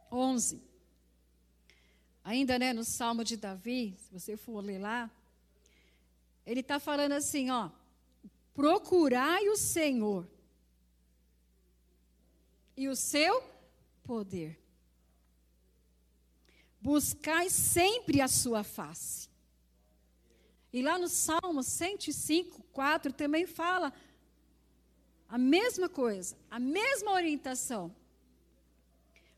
11. 0.10 0.71
Ainda 2.24 2.60
né, 2.60 2.72
no 2.72 2.84
Salmo 2.84 3.24
de 3.24 3.36
Davi, 3.36 3.96
se 3.98 4.12
você 4.12 4.38
for 4.38 4.64
ler 4.64 4.80
lá, 4.80 5.10
ele 6.46 6.60
está 6.60 6.80
falando 6.80 7.14
assim, 7.14 7.50
ó, 7.50 7.70
procurai 8.54 9.48
o 9.50 9.58
Senhor 9.58 10.28
e 12.78 12.88
o 12.88 12.96
seu 12.96 13.44
poder. 14.04 14.60
Buscai 16.80 17.50
sempre 17.50 18.22
a 18.22 18.28
sua 18.28 18.64
face. 18.64 19.30
E 20.74 20.82
lá 20.82 20.98
no 20.98 21.08
Salmo 21.08 21.62
105, 21.62 22.64
4 22.72 23.14
também 23.14 23.46
fala 23.46 23.94
a 25.28 25.38
mesma 25.38 25.88
coisa, 25.90 26.36
a 26.50 26.60
mesma 26.60 27.12
orientação. 27.12 27.94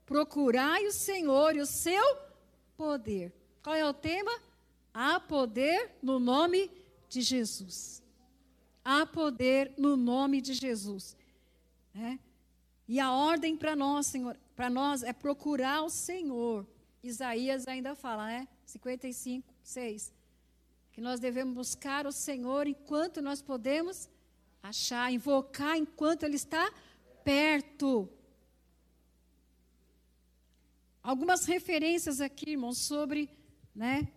Procurai 0.05 0.85
o 0.85 0.91
Senhor 0.91 1.55
e 1.55 1.61
o 1.61 1.65
seu 1.65 2.03
poder. 2.15 2.32
Qual 3.61 3.75
é 3.75 3.85
o 3.87 3.93
tema? 3.93 4.31
Há 4.93 5.19
poder 5.19 5.91
no 6.01 6.19
nome 6.19 6.69
de 7.09 7.21
Jesus. 7.21 8.01
Há 8.83 9.05
poder 9.05 9.73
no 9.77 9.95
nome 9.95 10.41
de 10.41 10.53
Jesus. 10.53 11.15
É? 11.95 12.17
E 12.87 12.99
a 12.99 13.11
ordem 13.11 13.55
para 13.55 13.75
nós, 13.75 14.07
Senhor, 14.07 14.37
para 14.55 14.69
nós 14.69 15.03
é 15.03 15.13
procurar 15.13 15.83
o 15.83 15.89
Senhor. 15.89 16.65
Isaías 17.01 17.67
ainda 17.67 17.95
fala, 17.95 18.27
né? 18.27 18.47
55, 18.65 19.53
6. 19.63 20.13
Que 20.91 21.01
nós 21.01 21.19
devemos 21.19 21.53
buscar 21.53 22.05
o 22.05 22.11
Senhor 22.11 22.67
enquanto 22.67 23.21
nós 23.21 23.41
podemos 23.41 24.09
achar, 24.61 25.11
invocar 25.11 25.77
enquanto 25.77 26.23
Ele 26.23 26.35
está 26.35 26.71
perto 27.23 28.09
algumas 31.03 31.45
referências 31.45 32.21
aqui, 32.21 32.51
irmãos, 32.51 32.77
sobre 32.77 33.29
né, 33.75 34.07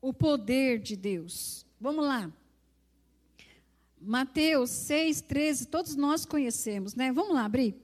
o 0.00 0.12
poder 0.12 0.78
de 0.78 0.94
Deus. 0.94 1.64
Vamos 1.80 2.04
lá. 2.04 2.30
Mateus 3.98 4.70
6, 4.70 5.22
13, 5.22 5.66
todos 5.66 5.96
nós 5.96 6.26
conhecemos, 6.26 6.94
né? 6.94 7.10
Vamos 7.10 7.34
lá 7.34 7.46
abrir. 7.46 7.74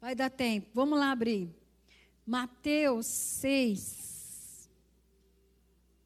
Vai 0.00 0.14
dar 0.14 0.30
tempo. 0.30 0.68
Vamos 0.72 0.98
lá 0.98 1.10
abrir. 1.10 1.50
Mateus 2.24 3.06
6, 3.06 4.70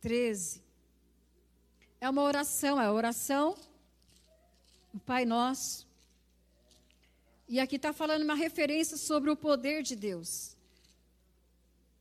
13. 0.00 0.62
É 2.00 2.08
uma 2.08 2.22
oração, 2.22 2.80
é 2.80 2.86
a 2.86 2.92
oração 2.92 3.56
do 4.92 4.98
Pai 5.00 5.24
Nosso. 5.24 5.86
E 7.46 7.60
aqui 7.60 7.76
está 7.76 7.92
falando 7.92 8.22
uma 8.22 8.34
referência 8.34 8.96
sobre 8.96 9.30
o 9.30 9.36
poder 9.36 9.82
de 9.82 9.94
Deus. 9.94 10.53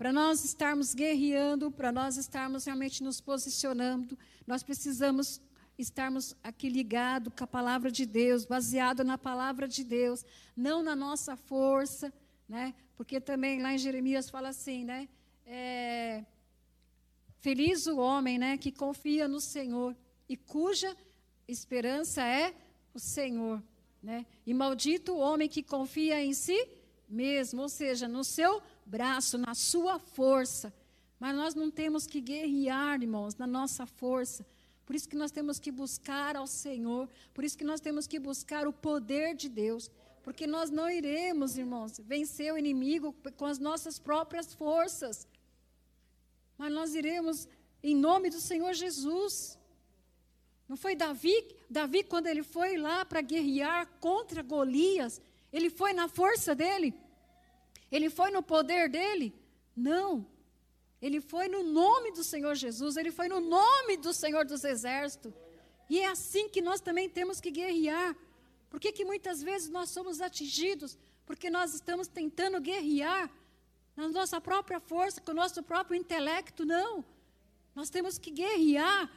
Para 0.04 0.12
nós 0.12 0.44
estarmos 0.44 0.94
guerreando, 0.94 1.72
para 1.72 1.90
nós 1.90 2.18
estarmos 2.18 2.66
realmente 2.66 3.02
nos 3.02 3.22
posicionando, 3.22 4.20
nós 4.46 4.62
precisamos 4.62 5.40
estarmos 5.78 6.36
aqui 6.44 6.68
ligados 6.68 7.32
com 7.34 7.42
a 7.46 7.48
palavra 7.48 7.90
de 7.90 8.06
Deus, 8.06 8.44
baseado 8.44 9.06
na 9.06 9.18
palavra 9.18 9.66
de 9.66 9.82
Deus, 9.82 10.26
não 10.58 10.84
na 10.84 10.94
nossa 10.94 11.38
força, 11.38 12.12
né? 12.50 12.74
Porque 12.98 13.22
também 13.22 13.62
lá 13.62 13.74
em 13.74 13.78
Jeremias 13.78 14.30
fala 14.30 14.50
assim, 14.50 14.84
né? 14.84 15.08
É, 15.46 16.26
feliz 17.40 17.88
o 17.88 17.98
homem, 17.98 18.38
né, 18.38 18.58
que 18.58 18.74
confia 18.74 19.26
no 19.26 19.40
Senhor 19.40 19.96
e 20.28 20.36
cuja 20.36 20.98
esperança 21.48 22.28
é 22.28 22.54
o 22.94 23.00
Senhor, 23.00 23.64
né? 24.02 24.26
E 24.46 24.54
maldito 24.54 25.14
o 25.14 25.20
homem 25.20 25.48
que 25.48 25.64
confia 25.64 26.22
em 26.22 26.34
si 26.34 26.68
mesmo, 27.08 27.62
ou 27.62 27.70
seja, 27.70 28.06
no 28.06 28.26
seu 28.26 28.62
braço, 28.86 29.38
na 29.38 29.54
sua 29.54 30.00
força. 30.00 30.74
Mas 31.20 31.36
nós 31.36 31.56
não 31.56 31.72
temos 31.72 32.06
que 32.06 32.20
guerrear, 32.20 33.02
irmãos, 33.02 33.36
na 33.36 33.48
nossa 33.48 33.86
força. 33.86 34.46
Por 34.86 34.96
isso 34.96 35.08
que 35.08 35.16
nós 35.16 35.32
temos 35.32 35.60
que 35.60 35.72
buscar 35.72 36.36
ao 36.36 36.46
Senhor, 36.46 37.10
por 37.34 37.44
isso 37.44 37.58
que 37.58 37.64
nós 37.64 37.80
temos 37.80 38.06
que 38.06 38.20
buscar 38.20 38.68
o 38.68 38.74
poder 38.74 39.34
de 39.34 39.48
Deus, 39.48 39.90
porque 40.22 40.46
nós 40.46 40.70
não 40.70 40.90
iremos, 40.90 41.58
irmãos, 41.58 42.00
vencer 42.00 42.54
o 42.54 42.58
inimigo 42.58 43.16
com 43.38 43.46
as 43.46 43.60
nossas 43.60 43.98
próprias 43.98 44.54
forças. 44.54 45.28
Mas 46.58 46.72
nós 46.72 46.96
iremos 46.96 47.48
em 47.82 47.96
nome 47.96 48.30
do 48.30 48.40
Senhor 48.40 48.74
Jesus. 48.74 49.58
Não 50.68 50.78
foi 50.78 50.96
Davi? 50.96 51.34
Davi, 51.70 52.04
quando 52.04 52.28
ele 52.28 52.44
foi 52.44 52.78
lá 52.78 53.04
para 53.06 53.22
guerrear 53.22 53.88
contra 54.00 54.42
Golias, 54.42 55.22
ele 55.52 55.70
foi 55.70 55.94
na 55.94 56.08
força 56.08 56.56
dele? 56.56 56.94
Ele 57.96 58.10
foi 58.10 58.32
no 58.32 58.42
poder 58.42 58.90
dele? 58.90 59.28
Não. 59.76 60.26
Ele 61.00 61.22
foi 61.22 61.48
no 61.48 61.62
nome 61.62 62.12
do 62.12 62.24
Senhor 62.24 62.56
Jesus, 62.56 62.98
ele 62.98 63.12
foi 63.12 63.28
no 63.28 63.40
nome 63.40 63.98
do 63.98 64.12
Senhor 64.12 64.44
dos 64.46 64.64
Exércitos. 64.64 65.32
E 65.88 66.00
é 66.00 66.08
assim 66.08 66.50
que 66.50 66.62
nós 66.70 66.82
também 66.82 67.08
temos 67.08 67.40
que 67.40 67.52
guerrear. 67.52 68.16
Por 68.68 68.80
que, 68.80 68.92
que 68.92 69.06
muitas 69.06 69.44
vezes 69.44 69.70
nós 69.70 69.92
somos 69.92 70.22
atingidos? 70.22 70.98
Porque 71.24 71.52
nós 71.52 71.76
estamos 71.76 72.08
tentando 72.08 72.60
guerrear 72.60 73.30
na 73.96 74.08
nossa 74.10 74.42
própria 74.42 74.80
força, 74.80 75.22
com 75.22 75.32
o 75.32 75.36
nosso 75.36 75.62
próprio 75.62 75.96
intelecto, 75.96 76.66
não. 76.66 77.06
Nós 77.76 77.92
temos 77.92 78.18
que 78.18 78.32
guerrear 78.32 79.08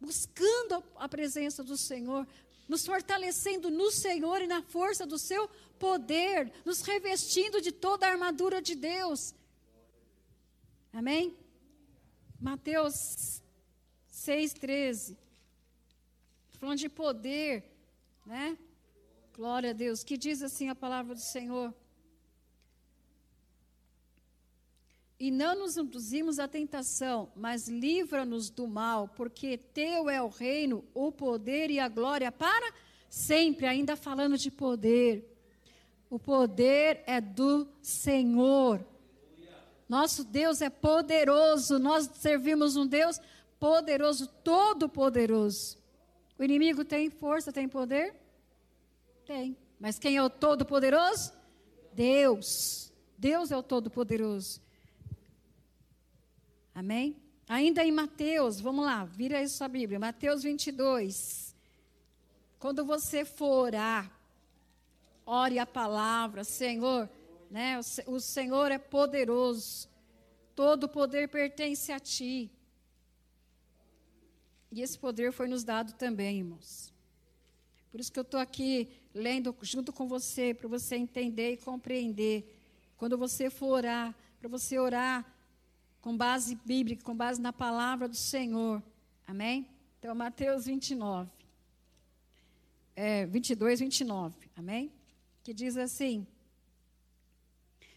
buscando 0.00 0.82
a 0.96 1.06
presença 1.06 1.62
do 1.62 1.76
Senhor, 1.76 2.26
nos 2.68 2.86
fortalecendo 2.86 3.70
no 3.70 3.90
Senhor 3.90 4.40
e 4.40 4.46
na 4.46 4.62
força 4.62 5.06
do 5.06 5.18
seu 5.18 5.48
poder, 5.78 6.52
nos 6.64 6.82
revestindo 6.82 7.60
de 7.60 7.72
toda 7.72 8.06
a 8.06 8.10
armadura 8.10 8.62
de 8.62 8.74
Deus. 8.74 9.34
Amém? 10.92 11.36
Mateus 12.40 13.42
6,13. 14.12 15.16
Falando 16.58 16.78
de 16.78 16.88
poder, 16.88 17.64
né? 18.24 18.56
Glória 19.34 19.70
a 19.70 19.72
Deus. 19.72 20.04
Que 20.04 20.16
diz 20.16 20.42
assim 20.42 20.68
a 20.68 20.74
palavra 20.74 21.14
do 21.14 21.20
Senhor. 21.20 21.74
E 25.22 25.30
não 25.30 25.54
nos 25.54 25.76
induzimos 25.76 26.40
à 26.40 26.48
tentação, 26.48 27.30
mas 27.36 27.68
livra-nos 27.68 28.50
do 28.50 28.66
mal, 28.66 29.06
porque 29.06 29.56
teu 29.56 30.10
é 30.10 30.20
o 30.20 30.26
reino, 30.26 30.84
o 30.92 31.12
poder 31.12 31.70
e 31.70 31.78
a 31.78 31.86
glória 31.86 32.32
para 32.32 32.74
sempre. 33.08 33.66
Ainda 33.66 33.94
falando 33.94 34.36
de 34.36 34.50
poder. 34.50 35.32
O 36.10 36.18
poder 36.18 37.04
é 37.06 37.20
do 37.20 37.68
Senhor. 37.80 38.84
Nosso 39.88 40.24
Deus 40.24 40.60
é 40.60 40.68
poderoso, 40.68 41.78
nós 41.78 42.10
servimos 42.14 42.74
um 42.74 42.84
Deus 42.84 43.20
poderoso, 43.60 44.26
todo-poderoso. 44.26 45.78
O 46.36 46.42
inimigo 46.42 46.84
tem 46.84 47.08
força, 47.10 47.52
tem 47.52 47.68
poder? 47.68 48.12
Tem. 49.24 49.56
Mas 49.78 50.00
quem 50.00 50.16
é 50.16 50.22
o 50.24 50.28
todo-poderoso? 50.28 51.32
Deus. 51.92 52.92
Deus 53.16 53.52
é 53.52 53.56
o 53.56 53.62
todo-poderoso. 53.62 54.60
Amém? 56.74 57.16
Ainda 57.48 57.84
em 57.84 57.92
Mateus, 57.92 58.60
vamos 58.60 58.84
lá, 58.84 59.04
vira 59.04 59.38
aí 59.38 59.48
sua 59.48 59.68
Bíblia, 59.68 59.98
Mateus 59.98 60.42
22. 60.42 61.54
Quando 62.58 62.84
você 62.84 63.24
for 63.24 63.66
orar, 63.66 64.10
ore 65.26 65.58
a 65.58 65.66
palavra, 65.66 66.44
Senhor, 66.44 67.10
né? 67.50 67.78
O, 68.06 68.20
Senhor 68.20 68.70
é 68.70 68.78
poderoso. 68.78 69.88
Todo 70.54 70.88
poder 70.88 71.28
pertence 71.28 71.92
a 71.92 72.00
ti. 72.00 72.50
E 74.70 74.80
esse 74.80 74.98
poder 74.98 75.32
foi 75.32 75.48
nos 75.48 75.64
dado 75.64 75.92
também, 75.94 76.38
irmãos. 76.38 76.92
Por 77.90 78.00
isso 78.00 78.10
que 78.10 78.18
eu 78.18 78.22
estou 78.22 78.40
aqui 78.40 78.88
lendo 79.14 79.54
junto 79.60 79.92
com 79.92 80.08
você, 80.08 80.54
para 80.54 80.68
você 80.68 80.96
entender 80.96 81.52
e 81.52 81.56
compreender. 81.58 82.58
Quando 82.96 83.18
você 83.18 83.50
for 83.50 83.72
orar, 83.72 84.14
para 84.40 84.48
você 84.48 84.78
orar 84.78 85.26
com 86.02 86.14
base 86.14 86.54
bíblica, 86.66 87.02
com 87.02 87.16
base 87.16 87.40
na 87.40 87.54
palavra 87.54 88.06
do 88.06 88.16
Senhor. 88.16 88.82
Amém? 89.26 89.66
Então, 89.98 90.14
Mateus 90.14 90.66
29. 90.66 91.30
É, 92.94 93.24
22, 93.24 93.80
29. 93.80 94.36
Amém? 94.54 94.92
Que 95.42 95.54
diz 95.54 95.78
assim: 95.78 96.26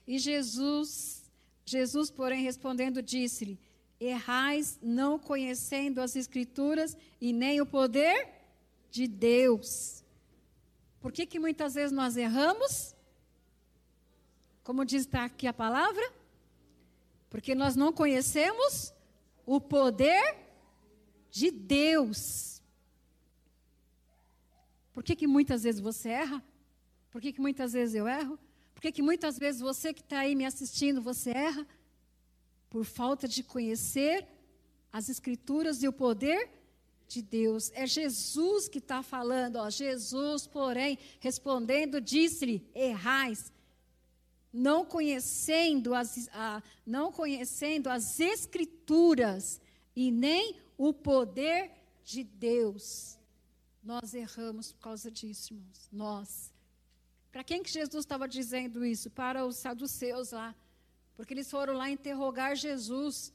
e 0.07 0.19
Jesus, 0.19 1.23
Jesus, 1.65 2.11
porém, 2.11 2.43
respondendo, 2.43 3.01
disse-lhe: 3.01 3.59
Errais 3.99 4.77
não 4.81 5.17
conhecendo 5.17 5.99
as 5.99 6.15
Escrituras 6.15 6.95
e 7.19 7.33
nem 7.33 7.59
o 7.59 7.65
poder 7.65 8.29
de 8.91 9.07
Deus. 9.07 10.03
Por 11.01 11.11
que, 11.11 11.25
que 11.25 11.39
muitas 11.39 11.73
vezes 11.73 11.91
nós 11.91 12.17
erramos? 12.17 12.95
Como 14.63 14.85
diz 14.85 15.05
tá 15.05 15.25
aqui 15.25 15.47
a 15.47 15.53
palavra? 15.53 16.03
Porque 17.29 17.53
nós 17.53 17.75
não 17.75 17.91
conhecemos 17.91 18.93
o 19.45 19.59
poder 19.59 20.37
de 21.29 21.51
Deus. 21.51 22.61
Por 24.93 25.03
que, 25.03 25.15
que 25.15 25.27
muitas 25.27 25.63
vezes 25.63 25.81
você 25.81 26.09
erra? 26.09 26.43
Por 27.11 27.21
que, 27.21 27.33
que 27.33 27.41
muitas 27.41 27.73
vezes 27.73 27.95
eu 27.95 28.07
erro? 28.07 28.39
Por 28.73 28.81
que, 28.81 28.91
que 28.91 29.01
muitas 29.01 29.37
vezes 29.37 29.61
você 29.61 29.93
que 29.93 30.01
está 30.01 30.19
aí 30.19 30.35
me 30.35 30.45
assistindo, 30.45 31.01
você 31.01 31.31
erra? 31.31 31.67
Por 32.69 32.85
falta 32.85 33.27
de 33.27 33.43
conhecer 33.43 34.27
as 34.91 35.09
Escrituras 35.09 35.83
e 35.83 35.87
o 35.87 35.93
poder 35.93 36.49
de 37.07 37.21
Deus. 37.21 37.71
É 37.73 37.85
Jesus 37.85 38.67
que 38.67 38.79
está 38.79 39.03
falando, 39.03 39.57
ó. 39.57 39.69
Jesus, 39.69 40.47
porém, 40.47 40.97
respondendo, 41.19 42.01
disse-lhe: 42.01 42.65
errais, 42.73 43.51
não 44.55 44.85
conhecendo 44.85 45.93
as, 45.93 46.29
a, 46.33 46.63
não 46.85 47.11
conhecendo 47.11 47.89
as 47.89 48.19
Escrituras 48.19 49.59
e 49.93 50.09
nem 50.09 50.55
o 50.77 50.93
poder 50.93 51.71
de 52.03 52.23
Deus. 52.23 53.17
Nós 53.83 54.13
erramos 54.13 54.71
por 54.71 54.79
causa 54.79 55.11
disso, 55.11 55.53
irmãos. 55.53 55.89
Nós. 55.91 56.53
Para 57.31 57.43
quem 57.43 57.61
que 57.61 57.69
Jesus 57.69 58.05
estava 58.05 58.27
dizendo 58.27 58.85
isso? 58.85 59.09
Para 59.09 59.45
os 59.45 59.57
saduceus 59.57 60.31
lá. 60.31 60.55
Porque 61.17 61.33
eles 61.33 61.51
foram 61.51 61.73
lá 61.73 61.89
interrogar 61.89 62.55
Jesus. 62.55 63.33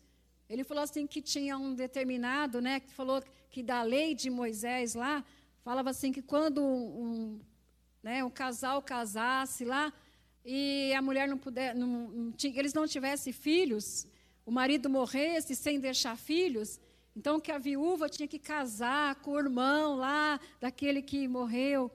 Ele 0.48 0.64
falou 0.64 0.82
assim 0.82 1.06
que 1.06 1.20
tinha 1.20 1.58
um 1.58 1.74
determinado, 1.74 2.62
né, 2.62 2.80
que 2.80 2.92
falou 2.92 3.22
que 3.50 3.62
da 3.62 3.82
lei 3.82 4.14
de 4.14 4.30
Moisés 4.30 4.94
lá, 4.94 5.24
falava 5.62 5.90
assim 5.90 6.12
que 6.12 6.22
quando 6.22 6.62
um, 6.62 7.40
né, 8.02 8.24
um 8.24 8.30
casal 8.30 8.80
casasse 8.82 9.64
lá 9.64 9.92
e 10.44 10.92
a 10.94 11.02
mulher 11.02 11.28
não 11.28 11.38
puder, 11.38 11.74
não, 11.74 11.86
não 11.86 12.34
eles 12.42 12.72
não 12.72 12.86
tivessem 12.86 13.32
filhos, 13.32 14.06
o 14.46 14.50
marido 14.50 14.88
morresse 14.88 15.54
sem 15.54 15.78
deixar 15.78 16.16
filhos, 16.16 16.80
então 17.16 17.40
que 17.40 17.52
a 17.52 17.58
viúva 17.58 18.08
tinha 18.08 18.26
que 18.26 18.38
casar 18.38 19.16
com 19.16 19.32
o 19.32 19.38
irmão 19.38 19.96
lá 19.96 20.40
daquele 20.60 21.02
que 21.02 21.28
morreu. 21.28 21.90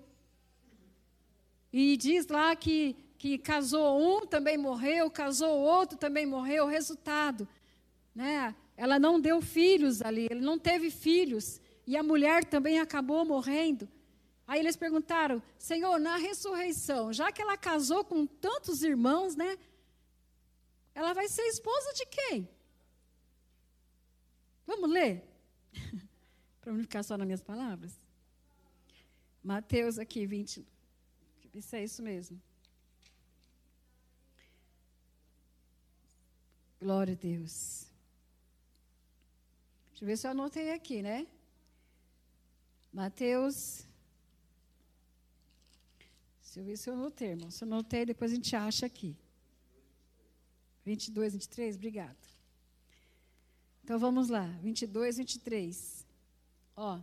E 1.72 1.98
diz 1.98 2.28
lá 2.28 2.56
que, 2.56 2.96
que 3.18 3.38
casou 3.38 4.00
um, 4.00 4.26
também 4.26 4.58
morreu, 4.58 5.10
casou 5.10 5.58
outro, 5.58 5.98
também 5.98 6.26
morreu. 6.26 6.68
Resultado, 6.68 7.48
né? 8.14 8.56
Ela 8.78 9.00
não 9.00 9.20
deu 9.20 9.42
filhos 9.42 10.02
ali, 10.02 10.28
ele 10.30 10.42
não 10.42 10.60
teve 10.60 10.90
filhos. 10.90 11.60
E 11.88 11.98
a 11.98 12.04
mulher 12.04 12.46
também 12.46 12.80
acabou 12.80 13.26
morrendo. 13.26 13.90
Aí 14.48 14.60
eles 14.60 14.76
perguntaram, 14.76 15.42
Senhor, 15.58 16.00
na 16.00 16.18
ressurreição, 16.18 17.12
já 17.12 17.32
que 17.32 17.42
ela 17.42 17.58
casou 17.58 18.04
com 18.06 18.28
tantos 18.28 18.84
irmãos, 18.84 19.36
né? 19.36 19.58
Ela 20.94 21.14
vai 21.14 21.28
ser 21.28 21.42
esposa 21.44 21.94
de 21.94 22.06
quem? 22.06 22.50
Vamos 24.68 24.90
ler? 24.90 25.24
Para 26.62 26.74
não 26.74 26.82
ficar 26.82 27.04
só 27.04 27.18
nas 27.18 27.26
minhas 27.26 27.42
palavras. 27.42 28.00
Mateus 29.44 30.00
aqui, 30.00 30.26
20, 30.26 30.66
isso 31.54 31.76
é 31.76 31.84
isso 31.84 32.02
mesmo. 32.02 32.42
Glória 36.80 37.14
a 37.14 37.18
Deus. 37.18 37.88
Deixa 39.90 40.04
eu 40.04 40.08
ver 40.08 40.18
se 40.18 40.28
eu 40.28 40.32
anotei 40.32 40.72
aqui, 40.72 41.02
né? 41.02 41.26
Mateus. 42.92 43.85
Eu 46.56 46.64
ver 46.64 46.78
se 46.78 46.90
eu 46.90 46.96
notei, 46.96 47.30
irmão. 47.30 47.52
Se 47.52 47.64
eu 47.64 47.68
notei, 47.68 48.06
depois 48.06 48.32
a 48.32 48.36
gente 48.36 48.56
acha 48.56 48.86
aqui. 48.86 49.16
22, 50.86 51.34
23, 51.34 51.76
obrigada. 51.76 52.16
Então 53.84 54.00
vamos 54.00 54.30
lá, 54.30 54.46
22, 54.64 55.18
23. 55.18 56.06
Ó. 56.76 57.00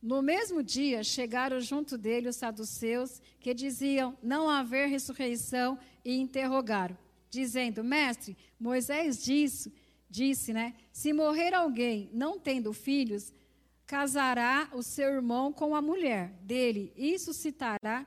No 0.00 0.22
mesmo 0.22 0.62
dia 0.62 1.02
chegaram 1.02 1.60
junto 1.60 1.98
dele 1.98 2.28
os 2.28 2.36
saduceus 2.36 3.20
que 3.38 3.52
diziam 3.52 4.16
não 4.22 4.48
haver 4.48 4.88
ressurreição 4.88 5.78
e 6.04 6.16
interrogaram, 6.16 6.96
dizendo: 7.28 7.84
Mestre, 7.84 8.36
Moisés 8.58 9.22
disse, 9.22 9.72
disse, 10.08 10.52
né? 10.52 10.74
Se 10.92 11.12
morrer 11.12 11.54
alguém 11.54 12.08
não 12.12 12.38
tendo 12.38 12.72
filhos, 12.72 13.32
casará 13.86 14.70
o 14.72 14.82
seu 14.82 15.08
irmão 15.08 15.52
com 15.52 15.74
a 15.74 15.82
mulher 15.82 16.30
dele 16.42 16.92
e 16.96 17.18
suscitará 17.18 18.06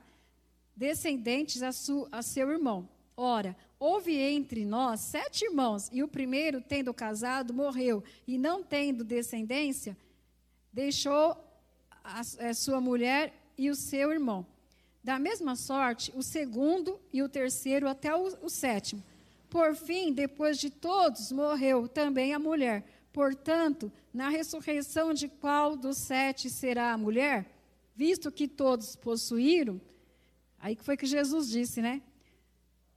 descendentes 0.76 1.62
a, 1.62 1.72
su, 1.72 2.08
a 2.10 2.22
seu 2.22 2.50
irmão. 2.50 2.88
Ora, 3.16 3.56
houve 3.78 4.16
entre 4.16 4.64
nós 4.64 5.00
sete 5.00 5.44
irmãos, 5.44 5.88
e 5.92 6.02
o 6.02 6.08
primeiro, 6.08 6.60
tendo 6.60 6.92
casado, 6.92 7.54
morreu, 7.54 8.02
e 8.26 8.36
não 8.36 8.62
tendo 8.62 9.04
descendência, 9.04 9.96
deixou 10.72 11.36
a, 12.02 12.20
a 12.20 12.54
sua 12.54 12.80
mulher 12.80 13.32
e 13.56 13.70
o 13.70 13.74
seu 13.74 14.10
irmão. 14.10 14.46
Da 15.02 15.18
mesma 15.18 15.54
sorte, 15.54 16.12
o 16.16 16.22
segundo 16.22 16.98
e 17.12 17.22
o 17.22 17.28
terceiro 17.28 17.86
até 17.88 18.14
o, 18.16 18.36
o 18.42 18.48
sétimo. 18.48 19.02
Por 19.48 19.76
fim, 19.76 20.12
depois 20.12 20.58
de 20.58 20.70
todos, 20.70 21.30
morreu 21.30 21.86
também 21.86 22.34
a 22.34 22.38
mulher. 22.38 22.84
Portanto, 23.12 23.92
na 24.12 24.28
ressurreição 24.28 25.14
de 25.14 25.28
qual 25.28 25.76
dos 25.76 25.98
sete 25.98 26.50
será 26.50 26.92
a 26.92 26.98
mulher? 26.98 27.46
Visto 27.94 28.32
que 28.32 28.48
todos 28.48 28.96
possuíram, 28.96 29.80
aí 30.64 30.74
que 30.74 30.82
foi 30.82 30.96
que 30.96 31.04
Jesus 31.04 31.50
disse, 31.50 31.82
né? 31.82 32.00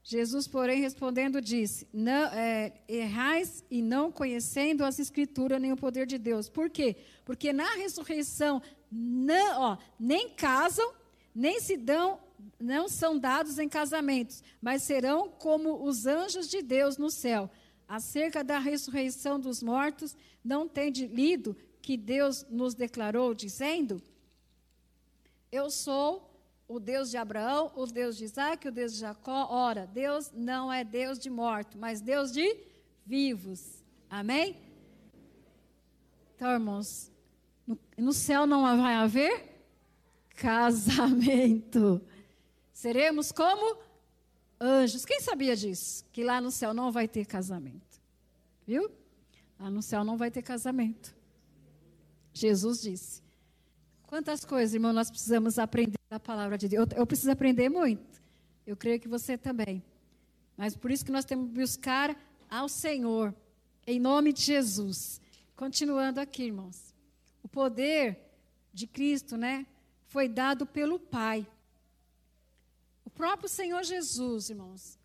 Jesus, 0.01 0.47
porém, 0.47 0.80
respondendo, 0.80 1.41
disse: 1.41 1.86
não, 1.91 2.27
é, 2.27 2.71
Errais 2.88 3.62
e 3.69 3.82
não 3.82 4.10
conhecendo 4.10 4.86
as 4.86 4.99
Escrituras 4.99 5.60
nem 5.60 5.73
o 5.73 5.75
poder 5.75 6.08
de 6.08 6.17
Deus. 6.17 6.47
Por 6.47 6.69
quê? 6.69 6.95
Porque 7.25 7.51
na 7.51 7.69
ressurreição 7.75 8.62
não, 8.89 9.62
ó, 9.62 9.77
nem 9.99 10.30
casam, 10.30 10.93
nem 11.36 11.60
se 11.60 11.75
dão, 11.75 12.21
não 12.58 12.88
são 12.88 13.19
dados 13.19 13.60
em 13.60 13.67
casamentos, 13.67 14.41
mas 14.62 14.84
serão 14.84 15.27
como 15.27 15.84
os 15.84 16.06
anjos 16.06 16.47
de 16.47 16.62
Deus 16.62 16.97
no 16.97 17.10
céu. 17.10 17.51
Acerca 17.86 18.45
da 18.45 18.60
ressurreição 18.60 19.38
dos 19.38 19.62
mortos, 19.62 20.15
não 20.41 20.69
tende 20.69 21.06
lido 21.06 21.53
que 21.82 21.97
Deus 21.97 22.45
nos 22.49 22.73
declarou, 22.73 23.34
dizendo: 23.34 24.01
Eu 25.51 25.69
sou 25.69 26.26
o 26.67 26.80
Deus 26.80 27.10
de 27.10 27.17
Abraão, 27.17 27.71
o 27.75 27.86
Deus 27.86 28.17
de 28.17 28.25
Isaac, 28.25 28.67
o 28.67 28.71
Deus 28.71 28.93
de 28.93 28.99
Jacó. 28.99 29.47
Ora, 29.49 29.88
Deus 29.88 30.32
não 30.34 30.71
é 30.71 30.84
Deus 30.84 31.17
de 31.17 31.30
mortos, 31.30 31.75
mas 31.75 32.01
Deus 32.01 32.32
de 32.32 32.58
vivos. 33.06 33.84
Amém? 34.10 34.58
Então, 36.36 36.51
irmãos, 36.51 37.12
no, 37.65 37.80
no 37.97 38.13
céu 38.13 38.45
não 38.45 38.62
vai 38.77 38.95
haver 38.95 39.63
casamento. 40.36 42.01
Seremos 42.73 43.32
como 43.32 43.80
anjos. 44.60 45.06
Quem 45.06 45.21
sabia 45.21 45.56
disso? 45.56 46.06
Que 46.12 46.23
lá 46.23 46.41
no 46.41 46.51
céu 46.51 46.73
não 46.73 46.91
vai 46.91 47.08
ter 47.08 47.25
casamento. 47.25 48.01
Viu? 48.65 48.91
Lá 49.60 49.69
no 49.69 49.82
céu 49.82 50.03
não 50.03 50.17
vai 50.17 50.30
ter 50.30 50.41
casamento. 50.41 51.15
Jesus 52.34 52.82
disse. 52.82 53.23
Quantas 54.06 54.45
coisas, 54.45 54.73
irmão, 54.73 54.93
nós 54.93 55.10
precisamos 55.10 55.58
aprender 55.58 55.96
da 56.10 56.20
palavra 56.20 56.58
de 56.58 56.67
Deus. 56.67 56.88
Eu, 56.91 57.00
eu 57.00 57.08
preciso 57.08 57.32
aprender 57.32 57.70
muito. 57.70 58.22
Eu 58.65 58.76
creio 58.76 59.00
que 59.00 59.08
você 59.08 59.38
também. 59.38 59.84
Mas 60.56 60.76
por 60.76 60.91
isso 60.91 61.06
que 61.06 61.12
nós 61.12 61.26
temos 61.26 61.48
que 61.50 61.60
buscar 61.60 62.17
ao 62.50 62.67
Senhor, 62.67 63.34
em 63.86 64.00
nome 64.00 64.34
de 64.34 64.41
Jesus. 64.41 65.22
Continuando 65.56 66.20
aqui, 66.20 66.43
irmãos. 66.43 66.93
O 67.43 67.48
poder 67.48 68.20
de 68.74 68.88
Cristo, 68.88 69.38
né, 69.38 69.65
foi 70.06 70.28
dado 70.28 70.65
pelo 70.65 71.00
Pai. 71.00 71.48
O 73.06 73.10
próprio 73.10 73.50
Senhor 73.50 73.84
Jesus, 73.84 74.50
irmãos, 74.50 75.00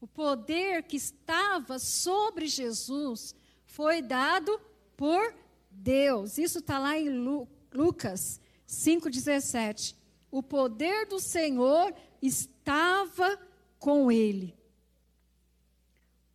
o 0.00 0.06
poder 0.06 0.82
que 0.82 0.96
estava 0.96 1.78
sobre 1.78 2.46
Jesus 2.46 3.34
foi 3.64 4.02
dado 4.02 4.60
por 4.96 5.34
Deus. 5.70 6.38
Isso 6.38 6.58
está 6.58 6.78
lá 6.78 6.98
em 6.98 7.08
Lu, 7.08 7.48
Lucas 7.72 8.40
5,17. 8.68 9.94
O 10.34 10.42
poder 10.42 11.06
do 11.06 11.20
Senhor 11.20 11.94
estava 12.20 13.38
com 13.78 14.10
ele. 14.10 14.52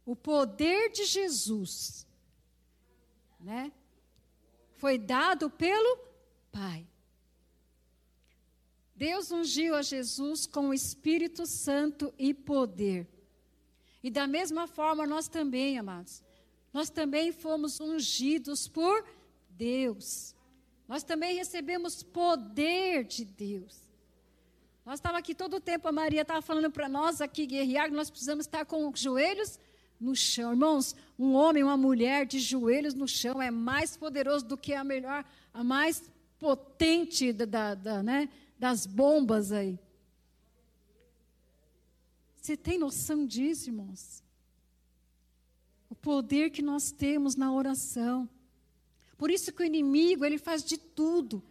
O 0.05 0.15
poder 0.15 0.89
de 0.89 1.03
Jesus, 1.03 2.07
né? 3.37 3.73
foi 4.75 4.97
dado 4.97 5.49
pelo 5.49 5.99
Pai. 6.49 6.87
Deus 8.95 9.33
ungiu 9.33 9.75
a 9.75 9.81
Jesus 9.81 10.45
com 10.45 10.69
o 10.69 10.73
Espírito 10.73 11.45
Santo 11.45 12.13
e 12.17 12.33
poder. 12.33 13.05
E 14.01 14.09
da 14.09 14.25
mesma 14.25 14.65
forma 14.65 15.05
nós 15.05 15.27
também, 15.27 15.77
amados, 15.77 16.23
nós 16.71 16.89
também 16.89 17.33
fomos 17.33 17.81
ungidos 17.81 18.65
por 18.65 19.05
Deus. 19.49 20.33
Nós 20.87 21.03
também 21.03 21.35
recebemos 21.35 22.01
poder 22.01 23.03
de 23.03 23.25
Deus. 23.25 23.88
Nós 24.85 24.99
estávamos 24.99 25.19
aqui 25.19 25.35
todo 25.35 25.57
o 25.57 25.59
tempo, 25.61 25.87
a 25.87 25.91
Maria 25.91 26.21
estava 26.21 26.41
falando 26.41 26.71
para 26.71 26.89
nós 26.89 27.21
aqui, 27.21 27.45
guerrear, 27.45 27.91
nós 27.91 28.09
precisamos 28.09 28.45
estar 28.45 28.65
com 28.65 28.87
os 28.87 28.99
joelhos 28.99 29.59
no 29.99 30.15
chão. 30.15 30.51
Irmãos, 30.51 30.95
um 31.17 31.33
homem, 31.33 31.63
uma 31.63 31.77
mulher 31.77 32.25
de 32.25 32.39
joelhos 32.39 32.93
no 32.93 33.07
chão 33.07 33.41
é 33.41 33.51
mais 33.51 33.97
poderoso 33.97 34.45
do 34.45 34.57
que 34.57 34.73
a 34.73 34.83
melhor, 34.83 35.25
a 35.53 35.63
mais 35.63 36.09
potente 36.39 37.33
da, 37.33 37.45
da, 37.45 37.75
da 37.75 38.03
né, 38.03 38.29
das 38.57 38.85
bombas 38.85 39.51
aí. 39.51 39.77
Você 42.41 42.55
tem 42.55 42.79
noção 42.79 43.25
disso, 43.25 43.69
irmãos? 43.69 44.23
O 45.89 45.95
poder 45.95 46.49
que 46.49 46.61
nós 46.61 46.91
temos 46.91 47.35
na 47.35 47.51
oração. 47.51 48.27
Por 49.17 49.29
isso 49.29 49.51
que 49.51 49.61
o 49.61 49.65
inimigo, 49.65 50.23
ele 50.23 50.37
faz 50.37 50.63
de 50.63 50.77
tudo 50.77 51.43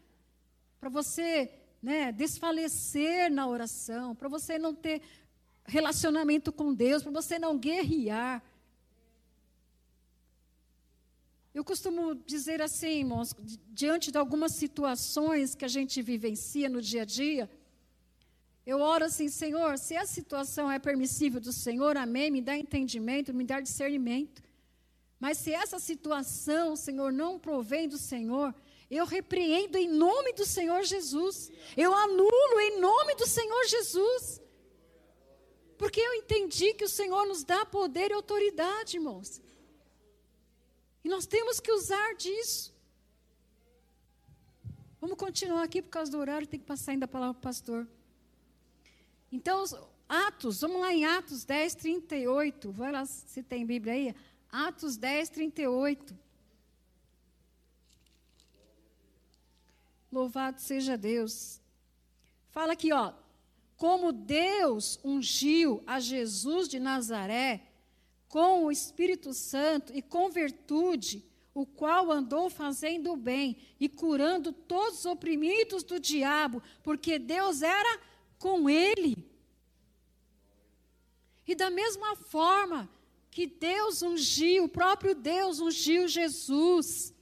para 0.80 0.88
você, 0.88 1.52
né, 1.82 2.12
desfalecer 2.12 3.30
na 3.30 3.46
oração, 3.46 4.14
para 4.14 4.28
você 4.28 4.58
não 4.58 4.74
ter 4.74 5.00
relacionamento 5.64 6.52
com 6.52 6.74
Deus, 6.74 7.02
para 7.02 7.12
você 7.12 7.38
não 7.38 7.56
guerrear. 7.58 8.42
Eu 11.54 11.64
costumo 11.64 12.14
dizer 12.14 12.60
assim, 12.62 13.00
irmãos, 13.00 13.34
diante 13.70 14.10
de 14.10 14.18
algumas 14.18 14.52
situações 14.52 15.54
que 15.54 15.64
a 15.64 15.68
gente 15.68 16.00
vivencia 16.02 16.68
no 16.68 16.80
dia 16.80 17.02
a 17.02 17.04
dia, 17.04 17.50
eu 18.66 18.80
oro 18.80 19.04
assim, 19.06 19.28
Senhor, 19.28 19.78
se 19.78 19.96
a 19.96 20.04
situação 20.04 20.70
é 20.70 20.78
permissível 20.78 21.40
do 21.40 21.52
Senhor, 21.52 21.96
amém, 21.96 22.30
me 22.30 22.42
dá 22.42 22.56
entendimento, 22.56 23.32
me 23.32 23.44
dá 23.44 23.60
discernimento. 23.60 24.42
Mas 25.18 25.38
se 25.38 25.52
essa 25.52 25.78
situação, 25.78 26.76
Senhor, 26.76 27.10
não 27.12 27.38
provém 27.38 27.88
do 27.88 27.98
Senhor, 27.98 28.54
eu 28.90 29.04
repreendo 29.04 29.76
em 29.76 29.88
nome 29.88 30.32
do 30.32 30.46
Senhor 30.46 30.82
Jesus. 30.82 31.50
Eu 31.76 31.92
anulo 31.94 32.60
em 32.60 32.80
nome 32.80 33.14
do 33.16 33.26
Senhor 33.26 33.66
Jesus. 33.66 34.40
Porque 35.76 36.00
eu 36.00 36.14
entendi 36.14 36.74
que 36.74 36.84
o 36.84 36.88
Senhor 36.88 37.26
nos 37.26 37.44
dá 37.44 37.64
poder 37.66 38.10
e 38.10 38.14
autoridade, 38.14 38.96
irmãos. 38.96 39.40
E 41.04 41.08
nós 41.08 41.26
temos 41.26 41.60
que 41.60 41.70
usar 41.70 42.14
disso. 42.14 42.74
Vamos 45.00 45.16
continuar 45.16 45.62
aqui 45.62 45.80
por 45.80 45.90
causa 45.90 46.10
do 46.10 46.18
horário, 46.18 46.46
tem 46.46 46.58
que 46.58 46.66
passar 46.66 46.92
ainda 46.92 47.04
a 47.04 47.08
palavra 47.08 47.34
para 47.34 47.40
o 47.40 47.42
pastor. 47.42 47.86
Então, 49.30 49.62
Atos, 50.08 50.62
vamos 50.62 50.80
lá 50.80 50.92
em 50.92 51.04
Atos 51.04 51.44
10, 51.44 51.74
38. 51.76 52.72
Vai 52.72 52.90
lá 52.90 53.04
se 53.04 53.42
tem 53.42 53.64
Bíblia 53.64 53.92
aí. 53.92 54.14
Atos 54.50 54.96
10, 54.96 55.28
38. 55.28 56.18
Louvado 60.10 60.60
seja 60.60 60.96
Deus. 60.96 61.60
Fala 62.50 62.72
aqui, 62.72 62.92
ó 62.92 63.12
como 63.78 64.10
Deus 64.10 64.98
ungiu 65.04 65.82
a 65.86 66.00
Jesus 66.00 66.68
de 66.68 66.80
Nazaré 66.80 67.62
com 68.28 68.64
o 68.64 68.72
Espírito 68.72 69.32
Santo 69.32 69.96
e 69.96 70.02
com 70.02 70.28
virtude, 70.28 71.24
o 71.54 71.64
qual 71.64 72.10
andou 72.10 72.50
fazendo 72.50 73.12
o 73.12 73.16
bem 73.16 73.56
e 73.78 73.88
curando 73.88 74.52
todos 74.52 74.98
os 74.98 75.06
oprimidos 75.06 75.84
do 75.84 76.00
diabo, 76.00 76.60
porque 76.82 77.20
Deus 77.20 77.62
era 77.62 78.00
com 78.36 78.68
ele. 78.68 79.24
E 81.46 81.54
da 81.54 81.70
mesma 81.70 82.16
forma 82.16 82.90
que 83.30 83.46
Deus 83.46 84.02
ungiu, 84.02 84.64
o 84.64 84.68
próprio 84.68 85.14
Deus 85.14 85.60
ungiu 85.60 86.08
Jesus, 86.08 87.14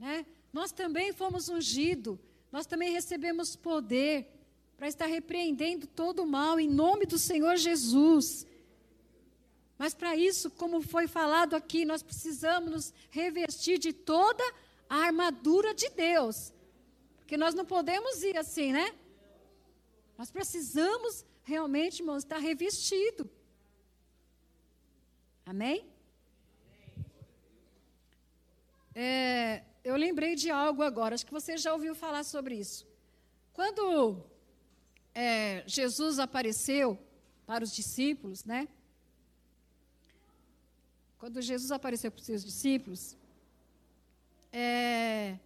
né? 0.00 0.26
Nós 0.54 0.72
também 0.72 1.12
fomos 1.12 1.50
ungidos 1.50 2.18
nós 2.54 2.66
também 2.66 2.92
recebemos 2.92 3.56
poder 3.56 4.28
para 4.76 4.86
estar 4.86 5.06
repreendendo 5.06 5.88
todo 5.88 6.22
o 6.22 6.26
mal 6.26 6.60
em 6.60 6.68
nome 6.68 7.04
do 7.04 7.18
Senhor 7.18 7.56
Jesus. 7.56 8.46
Mas 9.76 9.92
para 9.92 10.14
isso, 10.14 10.48
como 10.52 10.80
foi 10.80 11.08
falado 11.08 11.56
aqui, 11.56 11.84
nós 11.84 12.00
precisamos 12.00 12.70
nos 12.70 12.94
revestir 13.10 13.76
de 13.76 13.92
toda 13.92 14.44
a 14.88 14.98
armadura 14.98 15.74
de 15.74 15.90
Deus. 15.90 16.52
Porque 17.16 17.36
nós 17.36 17.56
não 17.56 17.64
podemos 17.64 18.22
ir 18.22 18.36
assim, 18.36 18.72
né? 18.72 18.94
Nós 20.16 20.30
precisamos 20.30 21.26
realmente, 21.42 22.02
irmãos, 22.02 22.18
estar 22.18 22.38
revestido. 22.38 23.28
Amém? 25.44 25.90
É, 28.94 29.64
eu 29.84 29.96
lembrei 29.96 30.34
de 30.34 30.50
algo 30.50 30.82
agora, 30.82 31.14
acho 31.14 31.26
que 31.26 31.32
você 31.32 31.56
já 31.56 31.72
ouviu 31.72 31.94
falar 31.94 32.24
sobre 32.24 32.56
isso. 32.56 32.86
Quando 33.52 34.24
é, 35.14 35.62
Jesus 35.66 36.18
apareceu 36.18 36.98
para 37.46 37.62
os 37.62 37.72
discípulos, 37.72 38.44
né? 38.44 38.66
Quando 41.18 41.40
Jesus 41.40 41.70
apareceu 41.70 42.10
para 42.10 42.20
os 42.20 42.26
seus 42.26 42.44
discípulos, 42.44 43.16
é, 44.52 45.38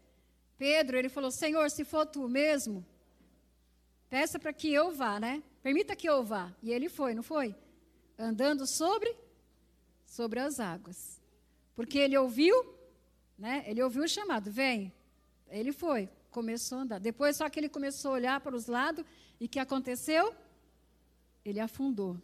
Pedro, 0.57 0.97
ele 0.97 1.09
falou: 1.09 1.31
Senhor, 1.31 1.71
se 1.71 1.85
for 1.85 2.07
tu 2.07 2.29
mesmo, 2.29 2.85
peça 4.09 4.39
para 4.39 4.53
que 4.53 4.73
eu 4.73 4.93
vá, 4.93 5.21
né? 5.21 5.43
Permita 5.63 5.95
que 5.95 6.09
eu 6.09 6.25
vá. 6.25 6.55
E 6.63 6.73
ele 6.73 6.89
foi, 6.89 7.15
não 7.15 7.23
foi? 7.23 7.55
Andando 8.19 8.67
sobre 8.67 9.15
sobre 10.07 10.41
as 10.41 10.59
águas. 10.59 11.21
Porque 11.77 11.99
ele 11.99 12.17
ouviu, 12.17 12.55
né? 13.39 13.65
Ele 13.67 13.83
ouviu 13.83 14.03
o 14.03 14.09
chamado, 14.09 14.51
vem. 14.51 14.93
Ele 15.49 15.73
foi, 15.73 16.11
começou 16.31 16.79
a 16.79 16.81
andar. 16.83 16.99
Depois 16.99 17.37
só 17.37 17.49
que 17.49 17.61
ele 17.61 17.69
começou 17.69 18.11
a 18.11 18.15
olhar 18.15 18.41
para 18.41 18.57
os 18.57 18.67
lados 18.67 19.05
e 19.41 19.47
que 19.47 19.59
aconteceu? 19.59 20.35
Ele 21.45 21.61
afundou. 21.61 22.21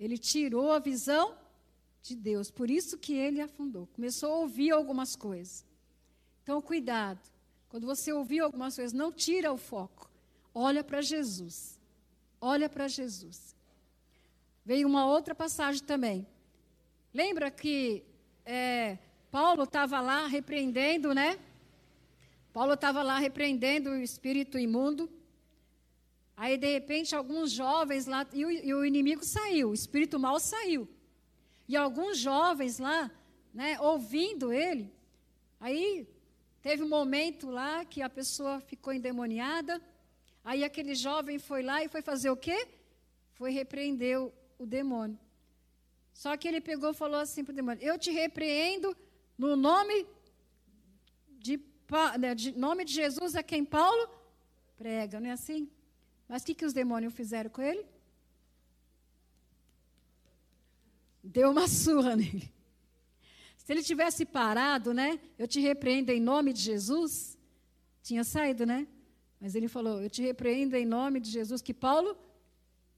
Ele 0.00 0.18
tirou 0.18 0.72
a 0.72 0.78
visão 0.78 1.36
de 2.02 2.16
Deus. 2.16 2.50
Por 2.50 2.70
isso 2.70 2.98
que 2.98 3.12
ele 3.12 3.40
afundou. 3.40 3.86
Começou 3.88 4.32
a 4.32 4.36
ouvir 4.38 4.70
algumas 4.72 5.14
coisas. 5.14 5.64
Então, 6.42 6.60
cuidado. 6.60 7.20
Quando 7.68 7.86
você 7.86 8.12
ouvir 8.12 8.40
algumas 8.40 8.74
coisas, 8.74 8.92
não 8.92 9.12
tira 9.12 9.52
o 9.52 9.56
foco. 9.56 10.10
Olha 10.54 10.82
para 10.82 11.00
Jesus. 11.00 11.80
Olha 12.40 12.68
para 12.68 12.88
Jesus. 12.88 13.54
Veio 14.64 14.88
uma 14.88 15.06
outra 15.06 15.34
passagem 15.34 15.82
também. 15.82 16.26
Lembra 17.14 17.50
que 17.50 18.04
é, 18.44 18.98
Paulo 19.32 19.62
estava 19.62 19.98
lá 20.02 20.26
repreendendo, 20.26 21.14
né? 21.14 21.38
Paulo 22.52 22.74
estava 22.74 23.02
lá 23.02 23.18
repreendendo 23.18 23.88
o 23.88 23.96
espírito 23.96 24.58
imundo. 24.58 25.10
Aí, 26.36 26.58
de 26.58 26.70
repente, 26.70 27.16
alguns 27.16 27.50
jovens 27.50 28.04
lá, 28.04 28.26
e 28.34 28.44
o, 28.44 28.50
e 28.50 28.74
o 28.74 28.84
inimigo 28.84 29.24
saiu, 29.24 29.70
o 29.70 29.74
espírito 29.74 30.20
mal 30.20 30.38
saiu. 30.38 30.86
E 31.66 31.74
alguns 31.74 32.18
jovens 32.18 32.78
lá, 32.78 33.10
né, 33.54 33.80
ouvindo 33.80 34.52
ele, 34.52 34.92
aí 35.58 36.06
teve 36.60 36.82
um 36.82 36.88
momento 36.88 37.48
lá 37.48 37.86
que 37.86 38.02
a 38.02 38.10
pessoa 38.10 38.60
ficou 38.60 38.92
endemoniada, 38.92 39.80
aí 40.44 40.62
aquele 40.62 40.94
jovem 40.94 41.38
foi 41.38 41.62
lá 41.62 41.82
e 41.82 41.88
foi 41.88 42.02
fazer 42.02 42.28
o 42.28 42.36
quê? 42.36 42.68
Foi 43.32 43.50
repreender 43.50 44.20
o, 44.20 44.30
o 44.58 44.66
demônio. 44.66 45.18
Só 46.12 46.36
que 46.36 46.46
ele 46.46 46.60
pegou 46.60 46.90
e 46.90 46.94
falou 46.94 47.18
assim 47.18 47.42
para 47.42 47.52
o 47.52 47.56
demônio: 47.56 47.82
Eu 47.82 47.98
te 47.98 48.10
repreendo 48.10 48.94
no 49.46 49.56
nome 49.56 50.06
de, 51.38 51.60
né, 52.18 52.34
de, 52.34 52.52
nome 52.52 52.84
de 52.84 52.92
Jesus 52.92 53.34
a 53.34 53.42
quem 53.42 53.64
Paulo 53.64 54.08
prega, 54.76 55.20
não 55.20 55.28
é 55.28 55.32
assim? 55.32 55.70
Mas 56.28 56.42
o 56.42 56.46
que, 56.46 56.54
que 56.54 56.64
os 56.64 56.72
demônios 56.72 57.14
fizeram 57.14 57.50
com 57.50 57.62
ele? 57.62 57.84
deu 61.22 61.50
uma 61.50 61.68
surra 61.68 62.16
nele. 62.16 62.52
Se 63.56 63.72
ele 63.72 63.82
tivesse 63.82 64.24
parado, 64.24 64.92
né? 64.92 65.20
Eu 65.38 65.46
te 65.46 65.60
repreendo 65.60 66.10
em 66.10 66.20
nome 66.20 66.52
de 66.52 66.60
Jesus. 66.60 67.38
Tinha 68.02 68.24
saído, 68.24 68.66
né? 68.66 68.88
Mas 69.40 69.54
ele 69.54 69.68
falou: 69.68 70.02
Eu 70.02 70.10
te 70.10 70.20
repreendo 70.20 70.74
em 70.74 70.84
nome 70.84 71.20
de 71.20 71.30
Jesus. 71.30 71.62
Que 71.62 71.72
Paulo, 71.72 72.16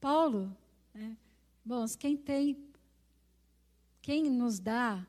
Paulo, 0.00 0.56
né? 0.94 1.16
Bons, 1.62 1.96
quem 1.96 2.16
tem, 2.16 2.58
quem 4.00 4.30
nos 4.30 4.58
dá 4.58 5.06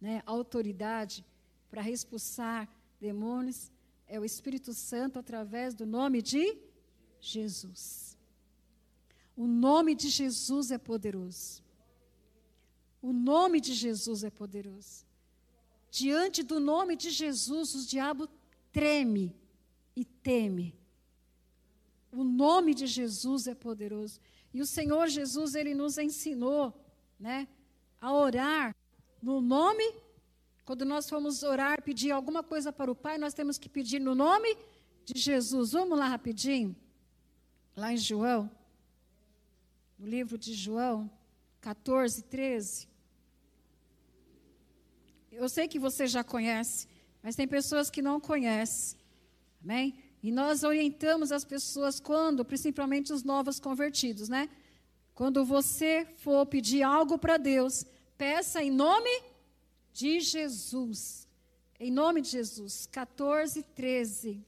né, 0.00 0.22
autoridade 0.26 1.24
para 1.70 1.88
expulsar 1.88 2.68
demônios 3.00 3.70
é 4.06 4.18
o 4.18 4.24
Espírito 4.24 4.72
Santo 4.72 5.18
através 5.18 5.74
do 5.74 5.84
nome 5.84 6.22
de 6.22 6.56
Jesus. 7.20 8.16
O 9.36 9.46
nome 9.46 9.94
de 9.94 10.08
Jesus 10.08 10.70
é 10.70 10.78
poderoso. 10.78 11.62
O 13.00 13.12
nome 13.12 13.60
de 13.60 13.74
Jesus 13.74 14.24
é 14.24 14.30
poderoso. 14.30 15.06
Diante 15.90 16.42
do 16.42 16.58
nome 16.58 16.96
de 16.96 17.10
Jesus, 17.10 17.74
o 17.74 17.86
diabo 17.86 18.28
treme 18.72 19.36
e 19.94 20.04
teme. 20.04 20.74
O 22.10 22.24
nome 22.24 22.74
de 22.74 22.86
Jesus 22.86 23.46
é 23.46 23.54
poderoso. 23.54 24.20
E 24.52 24.60
o 24.60 24.66
Senhor 24.66 25.08
Jesus, 25.08 25.54
ele 25.54 25.74
nos 25.74 25.98
ensinou, 25.98 26.74
né, 27.20 27.46
a 28.00 28.12
orar 28.12 28.74
no 29.22 29.40
nome. 29.40 29.84
Quando 30.64 30.84
nós 30.84 31.08
formos 31.08 31.42
orar, 31.42 31.82
pedir 31.82 32.10
alguma 32.10 32.42
coisa 32.42 32.72
para 32.72 32.90
o 32.90 32.94
Pai, 32.94 33.18
nós 33.18 33.34
temos 33.34 33.58
que 33.58 33.68
pedir 33.68 34.00
no 34.00 34.14
nome 34.14 34.56
de 35.04 35.18
Jesus. 35.18 35.72
Vamos 35.72 35.98
lá 35.98 36.06
rapidinho. 36.08 36.76
Lá 37.76 37.92
em 37.92 37.96
João, 37.96 38.50
no 39.98 40.06
livro 40.06 40.36
de 40.36 40.52
João, 40.52 41.10
14, 41.60 42.22
13. 42.22 42.88
Eu 45.30 45.48
sei 45.48 45.68
que 45.68 45.78
você 45.78 46.06
já 46.06 46.24
conhece, 46.24 46.88
mas 47.22 47.36
tem 47.36 47.46
pessoas 47.46 47.88
que 47.88 48.02
não 48.02 48.20
conhecem. 48.20 48.98
Amém? 49.62 49.96
E 50.22 50.32
nós 50.32 50.64
orientamos 50.64 51.30
as 51.30 51.44
pessoas 51.44 52.00
quando, 52.00 52.44
principalmente 52.44 53.12
os 53.12 53.22
novos 53.22 53.60
convertidos, 53.60 54.28
né? 54.28 54.48
Quando 55.14 55.44
você 55.44 56.06
for 56.16 56.44
pedir 56.46 56.82
algo 56.82 57.18
para 57.18 57.36
Deus, 57.36 57.84
peça 58.18 58.62
em 58.62 58.70
nome 58.70 59.22
de 59.92 60.18
Jesus. 60.18 61.26
Em 61.78 61.90
nome 61.90 62.20
de 62.20 62.30
Jesus. 62.30 62.86
14, 62.90 63.62
13. 63.62 64.44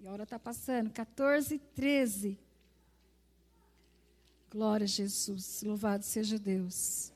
E 0.00 0.06
a 0.06 0.12
hora 0.12 0.24
está 0.24 0.38
passando. 0.38 0.90
14, 0.90 1.58
13. 1.74 2.36
Glória 4.50 4.84
a 4.84 4.88
Jesus. 4.88 5.62
Louvado 5.62 6.04
seja 6.04 6.38
Deus. 6.38 7.12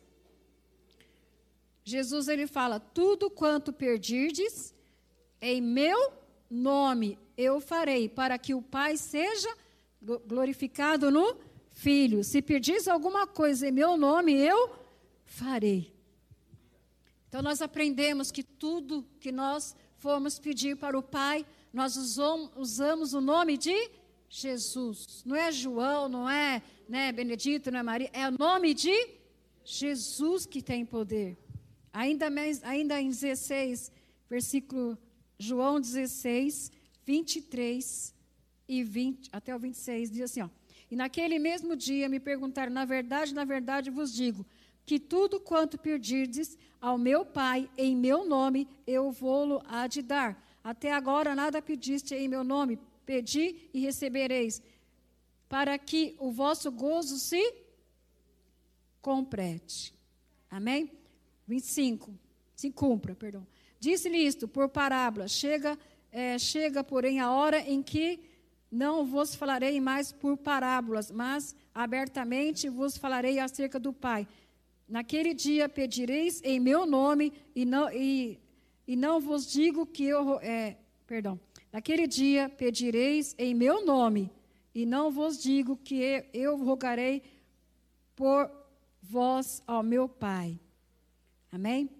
Jesus 1.85 2.29
ele 2.29 2.47
fala: 2.47 2.79
"Tudo 2.79 3.29
quanto 3.29 3.73
perdirdes 3.73 4.75
em 5.41 5.61
meu 5.61 6.13
nome 6.51 7.19
eu 7.37 7.61
farei, 7.61 8.09
para 8.09 8.39
que 8.39 8.55
o 8.55 8.63
Pai 8.63 8.97
seja 8.97 9.49
glorificado 10.27 11.11
no 11.11 11.37
Filho. 11.71 12.25
Se 12.25 12.43
pedis 12.43 12.89
alguma 12.89 13.27
coisa 13.27 13.69
em 13.69 13.73
meu 13.73 13.97
nome, 13.97 14.35
eu 14.35 14.78
farei." 15.29 15.95
Então 17.29 17.43
nós 17.43 17.61
aprendemos 17.63 18.31
que 18.31 18.43
tudo 18.43 19.07
que 19.21 19.31
nós 19.31 19.77
formos 19.99 20.39
pedir 20.39 20.77
para 20.77 20.99
o 20.99 21.03
Pai, 21.03 21.45
nós 21.73 21.97
usamos 21.97 23.13
o 23.13 23.21
nome 23.21 23.59
de 23.59 23.91
Jesus. 24.29 25.23
Não 25.25 25.37
é 25.37 25.53
João, 25.53 26.09
não 26.09 26.29
é 26.29 26.63
né, 26.89 27.13
Benedito, 27.13 27.71
não 27.71 27.81
é 27.81 27.83
Maria. 27.83 28.11
É 28.13 28.29
o 28.29 28.33
nome 28.33 28.73
de 28.75 28.95
Jesus 29.65 30.47
que 30.47 30.63
tem 30.63 30.85
poder. 30.85 31.37
Ainda, 31.93 32.31
mais, 32.31 32.63
ainda 32.65 33.01
em 33.01 33.09
16, 33.09 33.93
versículo 34.29 34.97
João 35.39 35.81
16, 35.81 36.73
23 37.05 38.15
e 38.67 38.83
20, 38.83 39.29
até 39.33 39.55
o 39.55 39.59
26, 39.59 40.11
diz 40.11 40.23
assim: 40.23 40.43
ó, 40.43 40.49
E 40.91 40.97
naquele 40.97 41.39
mesmo 41.39 41.77
dia 41.77 42.09
me 42.09 42.21
perguntaram, 42.21 42.73
na 42.73 42.85
verdade, 42.85 43.35
na 43.35 43.45
verdade 43.45 43.91
vos 43.91 44.15
digo, 44.15 44.47
que 44.89 44.99
tudo 44.99 45.39
quanto 45.39 45.77
pedirdes 45.77 46.57
ao 46.81 46.97
meu 46.97 47.23
Pai 47.23 47.69
em 47.77 47.95
meu 47.95 48.27
nome, 48.27 48.67
eu 48.87 49.13
vou-lo 49.13 49.61
há 49.67 49.87
de 49.87 50.01
dar. 50.01 50.31
Até 50.65 50.91
agora 50.93 51.35
nada 51.35 51.61
pediste 51.61 52.15
em 52.15 52.27
meu 52.27 52.43
nome, 52.43 52.79
Pedi 53.05 53.71
e 53.73 53.81
recebereis, 53.81 54.63
para 55.49 55.79
que 55.79 56.15
o 56.19 56.31
vosso 56.31 56.71
gozo 56.71 57.19
se 57.19 57.43
complete. 59.01 59.95
Amém? 60.51 60.91
25. 61.47 62.13
Se 62.55 62.71
cumpra, 62.71 63.15
perdão. 63.15 63.47
Disse-lhe 63.81 64.19
isto 64.19 64.47
por 64.47 64.69
parábola. 64.69 65.27
Chega, 65.27 65.79
é, 66.13 66.39
chega, 66.39 66.85
porém, 66.85 67.19
a 67.19 67.31
hora 67.31 67.61
em 67.61 67.83
que 67.83 68.21
não 68.71 69.07
vos 69.07 69.35
falarei 69.35 69.81
mais 69.81 70.13
por 70.13 70.37
parábolas, 70.37 71.11
mas 71.11 71.57
abertamente 71.75 72.69
vos 72.69 72.99
falarei 72.99 73.39
acerca 73.39 73.81
do 73.81 73.93
Pai. 73.93 74.29
Naquele 74.89 75.35
dia 75.35 75.69
pedireis 75.69 76.41
em 76.43 76.59
meu 76.59 76.87
nome, 76.87 77.33
e 77.55 77.65
não, 77.65 77.93
e, 77.93 78.39
e 78.87 78.97
não 78.97 79.21
vos 79.21 79.51
digo 79.51 79.85
que 79.85 80.05
eu. 80.05 80.41
É, 80.41 80.77
perdão. 81.07 81.39
Naquele 81.71 82.07
dia 82.07 82.49
pedireis 82.49 83.35
em 83.39 83.55
meu 83.55 83.85
nome, 83.85 84.31
e 84.75 84.87
não 84.87 85.11
vos 85.11 85.43
digo 85.43 85.77
que 85.77 86.25
eu 86.33 86.57
rogarei 86.57 87.23
por 88.17 88.51
vós 89.03 89.63
ao 89.67 89.83
meu 89.83 90.09
Pai. 90.09 90.59
Amém? 91.53 91.91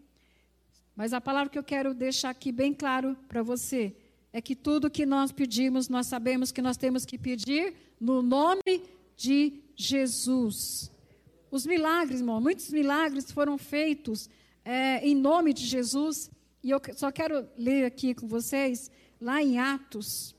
Mas 0.97 1.13
a 1.13 1.21
palavra 1.21 1.51
que 1.51 1.59
eu 1.59 1.63
quero 1.63 1.95
deixar 1.95 2.31
aqui 2.31 2.51
bem 2.51 2.73
claro 2.73 3.17
para 3.29 3.43
você 3.43 3.95
é 4.33 4.41
que 4.41 4.57
tudo 4.57 4.91
que 4.91 5.07
nós 5.07 5.31
pedimos, 5.31 5.89
nós 5.89 6.07
sabemos 6.07 6.51
que 6.51 6.63
nós 6.63 6.77
temos 6.77 7.05
que 7.05 7.19
pedir 7.19 7.75
no 8.01 8.23
nome 8.23 8.83
de 9.17 9.61
Jesus. 9.77 10.91
Os 11.51 11.65
milagres, 11.65 12.21
irmão, 12.21 12.41
muitos 12.41 12.71
milagres 12.71 13.31
foram 13.31 13.57
feitos 13.57 14.29
é, 14.65 14.99
em 15.07 15.15
nome 15.15 15.55
de 15.55 15.65
Jesus. 15.65 16.31
E 16.63 16.71
eu 16.71 16.81
só 16.95 17.11
quero 17.11 17.49
ler 17.57 17.85
aqui 17.85 18.15
com 18.15 18.27
vocês, 18.27 18.91
lá 19.21 19.43
em 19.43 19.59
Atos, 19.59 20.37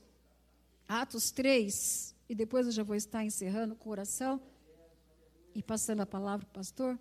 Atos 0.86 1.30
3, 1.30 2.14
e 2.28 2.34
depois 2.34 2.66
eu 2.66 2.72
já 2.72 2.82
vou 2.82 2.94
estar 2.94 3.24
encerrando 3.24 3.74
com 3.74 3.90
oração 3.90 4.40
e 5.54 5.62
passando 5.62 6.00
a 6.00 6.06
palavra 6.06 6.46
para 6.46 6.50
o 6.50 6.54
pastor. 6.54 6.98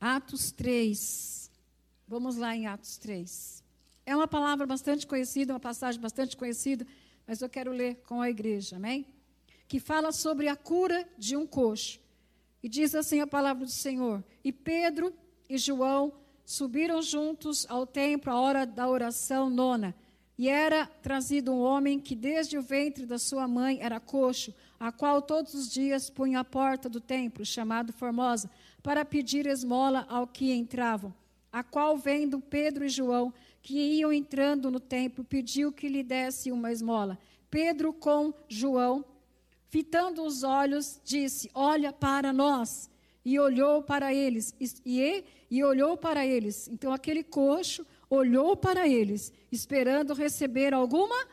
Atos 0.00 0.52
3. 0.52 1.50
Vamos 2.06 2.36
lá 2.36 2.54
em 2.54 2.66
Atos 2.66 2.98
3. 2.98 3.64
É 4.04 4.14
uma 4.14 4.28
palavra 4.28 4.66
bastante 4.66 5.06
conhecida, 5.06 5.52
uma 5.52 5.60
passagem 5.60 6.00
bastante 6.00 6.36
conhecida, 6.36 6.86
mas 7.26 7.40
eu 7.40 7.48
quero 7.48 7.72
ler 7.72 7.96
com 8.06 8.20
a 8.20 8.30
igreja, 8.30 8.76
amém? 8.76 9.06
Que 9.66 9.80
fala 9.80 10.12
sobre 10.12 10.48
a 10.48 10.56
cura 10.56 11.08
de 11.18 11.36
um 11.36 11.46
coxo. 11.46 12.00
E 12.62 12.68
diz 12.68 12.94
assim 12.94 13.20
a 13.20 13.26
palavra 13.26 13.64
do 13.64 13.70
Senhor: 13.70 14.24
E 14.42 14.52
Pedro 14.52 15.12
e 15.48 15.56
João 15.56 16.12
subiram 16.44 17.02
juntos 17.02 17.66
ao 17.68 17.86
templo 17.86 18.32
à 18.32 18.40
hora 18.40 18.66
da 18.66 18.88
oração 18.88 19.50
nona. 19.50 19.94
E 20.38 20.48
era 20.48 20.86
trazido 20.86 21.52
um 21.52 21.60
homem 21.60 21.98
que 21.98 22.14
desde 22.14 22.56
o 22.56 22.62
ventre 22.62 23.04
da 23.04 23.18
sua 23.18 23.48
mãe 23.48 23.80
era 23.80 23.98
coxo, 23.98 24.54
a 24.78 24.92
qual 24.92 25.20
todos 25.20 25.52
os 25.52 25.68
dias 25.68 26.08
punha 26.08 26.40
a 26.40 26.44
porta 26.44 26.88
do 26.88 27.00
templo, 27.00 27.44
chamado 27.44 27.92
Formosa, 27.92 28.48
para 28.80 29.04
pedir 29.04 29.46
esmola 29.46 30.06
ao 30.08 30.28
que 30.28 30.52
entravam. 30.52 31.12
A 31.50 31.64
qual, 31.64 31.98
vendo 31.98 32.40
Pedro 32.40 32.84
e 32.84 32.88
João, 32.88 33.34
que 33.60 33.74
iam 33.76 34.12
entrando 34.12 34.70
no 34.70 34.78
templo, 34.78 35.24
pediu 35.24 35.72
que 35.72 35.88
lhe 35.88 36.04
desse 36.04 36.52
uma 36.52 36.70
esmola. 36.70 37.18
Pedro, 37.50 37.92
com 37.92 38.32
João, 38.48 39.04
fitando 39.68 40.22
os 40.24 40.42
olhos, 40.42 41.00
disse: 41.04 41.50
Olha 41.54 41.92
para 41.92 42.32
nós. 42.32 42.90
E 43.24 43.38
olhou 43.38 43.82
para 43.82 44.14
eles, 44.14 44.54
e, 44.86 45.24
e 45.50 45.62
olhou 45.62 45.98
para 45.98 46.24
eles. 46.24 46.66
Então 46.68 46.92
aquele 46.92 47.22
coxo 47.22 47.84
olhou 48.08 48.56
para 48.56 48.88
eles, 48.88 49.32
esperando 49.52 50.14
receber 50.14 50.72
alguma 50.72 51.26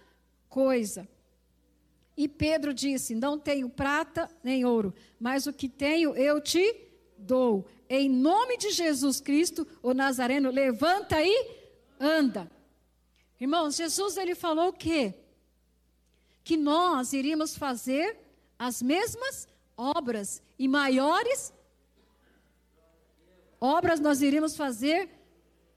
coisa. 0.50 1.08
E 2.18 2.28
Pedro 2.28 2.74
disse: 2.74 3.16
Não 3.16 3.38
tenho 3.38 3.70
prata 3.70 4.30
nem 4.44 4.66
ouro, 4.66 4.94
mas 5.20 5.48
o 5.48 5.54
que 5.54 5.70
tenho 5.70 6.16
eu 6.16 6.42
te 6.42 6.82
dou. 7.18 7.66
Em 7.90 8.10
nome 8.10 8.58
de 8.58 8.72
Jesus 8.72 9.20
Cristo, 9.20 9.68
o 9.82 9.94
Nazareno, 9.94 10.50
levanta 10.50 11.22
e 11.22 11.52
anda. 12.00 12.50
Irmãos, 13.40 13.76
Jesus 13.76 14.18
ele 14.18 14.34
falou 14.34 14.70
o 14.70 14.74
quê? 14.74 15.14
Que 16.44 16.58
nós 16.58 17.14
iríamos 17.14 17.58
fazer 17.58 18.25
as 18.58 18.82
mesmas 18.82 19.48
obras 19.78 20.42
e 20.58 20.68
maiores 20.68 21.54
obras 23.60 24.00
nós 24.00 24.22
iríamos 24.22 24.56
fazer 24.56 25.10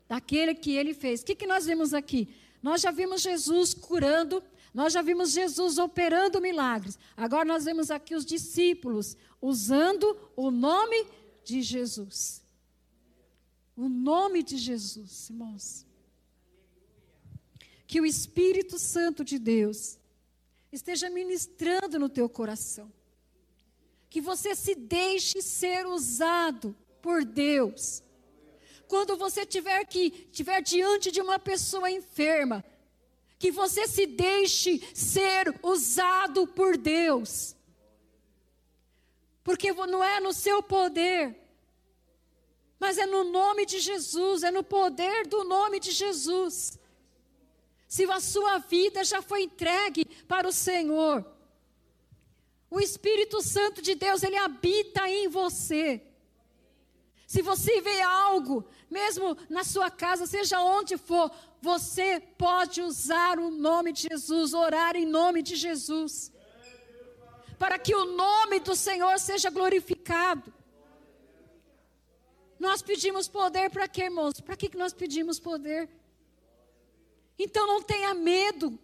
daquele 0.08 0.54
que 0.54 0.72
ele 0.72 0.94
fez. 0.94 1.20
O 1.20 1.24
que, 1.24 1.34
que 1.34 1.46
nós 1.46 1.66
vimos 1.66 1.94
aqui? 1.94 2.34
Nós 2.62 2.80
já 2.80 2.90
vimos 2.90 3.22
Jesus 3.22 3.72
curando, 3.74 4.42
nós 4.74 4.92
já 4.92 5.02
vimos 5.02 5.32
Jesus 5.32 5.78
operando 5.78 6.40
milagres. 6.40 6.98
Agora 7.16 7.44
nós 7.44 7.64
vemos 7.64 7.90
aqui 7.90 8.14
os 8.14 8.24
discípulos 8.24 9.16
usando 9.40 10.16
o 10.36 10.50
nome 10.50 11.06
de 11.44 11.62
Jesus. 11.62 12.42
O 13.76 13.88
nome 13.88 14.42
de 14.42 14.56
Jesus, 14.56 15.30
irmãos. 15.30 15.86
Que 17.86 18.00
o 18.00 18.06
Espírito 18.06 18.78
Santo 18.78 19.24
de 19.24 19.38
Deus 19.38 19.98
esteja 20.72 21.08
ministrando 21.10 21.98
no 21.98 22.08
teu 22.08 22.28
coração. 22.28 22.92
Que 24.10 24.20
você 24.20 24.54
se 24.54 24.74
deixe 24.74 25.42
ser 25.42 25.86
usado 25.86 26.76
por 27.02 27.24
Deus. 27.24 28.02
Quando 28.86 29.16
você 29.16 29.44
tiver 29.44 29.84
que 29.84 30.10
tiver 30.10 30.62
diante 30.62 31.10
de 31.10 31.20
uma 31.20 31.38
pessoa 31.38 31.90
enferma, 31.90 32.64
que 33.38 33.50
você 33.50 33.86
se 33.86 34.06
deixe 34.06 34.82
ser 34.94 35.54
usado 35.62 36.46
por 36.46 36.76
Deus. 36.76 37.54
Porque 39.44 39.72
não 39.72 40.02
é 40.02 40.20
no 40.20 40.32
seu 40.32 40.62
poder, 40.62 41.36
mas 42.78 42.98
é 42.98 43.06
no 43.06 43.24
nome 43.24 43.64
de 43.64 43.78
Jesus, 43.78 44.42
é 44.42 44.50
no 44.50 44.62
poder 44.62 45.26
do 45.26 45.44
nome 45.44 45.80
de 45.80 45.90
Jesus. 45.90 46.78
Se 47.88 48.04
a 48.04 48.20
sua 48.20 48.58
vida 48.58 49.02
já 49.02 49.22
foi 49.22 49.44
entregue 49.44 50.04
para 50.28 50.46
o 50.46 50.52
Senhor, 50.52 51.24
o 52.70 52.78
Espírito 52.78 53.40
Santo 53.40 53.80
de 53.80 53.94
Deus, 53.94 54.22
ele 54.22 54.36
habita 54.36 55.08
em 55.08 55.26
você. 55.26 56.02
Se 57.26 57.40
você 57.40 57.80
vê 57.80 58.00
algo, 58.02 58.68
mesmo 58.90 59.36
na 59.48 59.64
sua 59.64 59.90
casa, 59.90 60.26
seja 60.26 60.60
onde 60.60 60.98
for, 60.98 61.30
você 61.62 62.20
pode 62.20 62.82
usar 62.82 63.38
o 63.38 63.50
nome 63.50 63.92
de 63.92 64.06
Jesus, 64.10 64.52
orar 64.52 64.94
em 64.94 65.06
nome 65.06 65.42
de 65.42 65.56
Jesus, 65.56 66.30
para 67.58 67.78
que 67.78 67.94
o 67.94 68.04
nome 68.04 68.60
do 68.60 68.76
Senhor 68.76 69.18
seja 69.18 69.50
glorificado. 69.50 70.52
Nós 72.58 72.82
pedimos 72.82 73.28
poder 73.28 73.70
para 73.70 73.88
quê, 73.88 74.04
irmãos? 74.04 74.40
Para 74.40 74.56
que 74.56 74.76
nós 74.76 74.92
pedimos 74.92 75.38
poder? 75.38 75.88
Então 77.38 77.66
não 77.66 77.82
tenha 77.82 78.12
medo. 78.14 78.78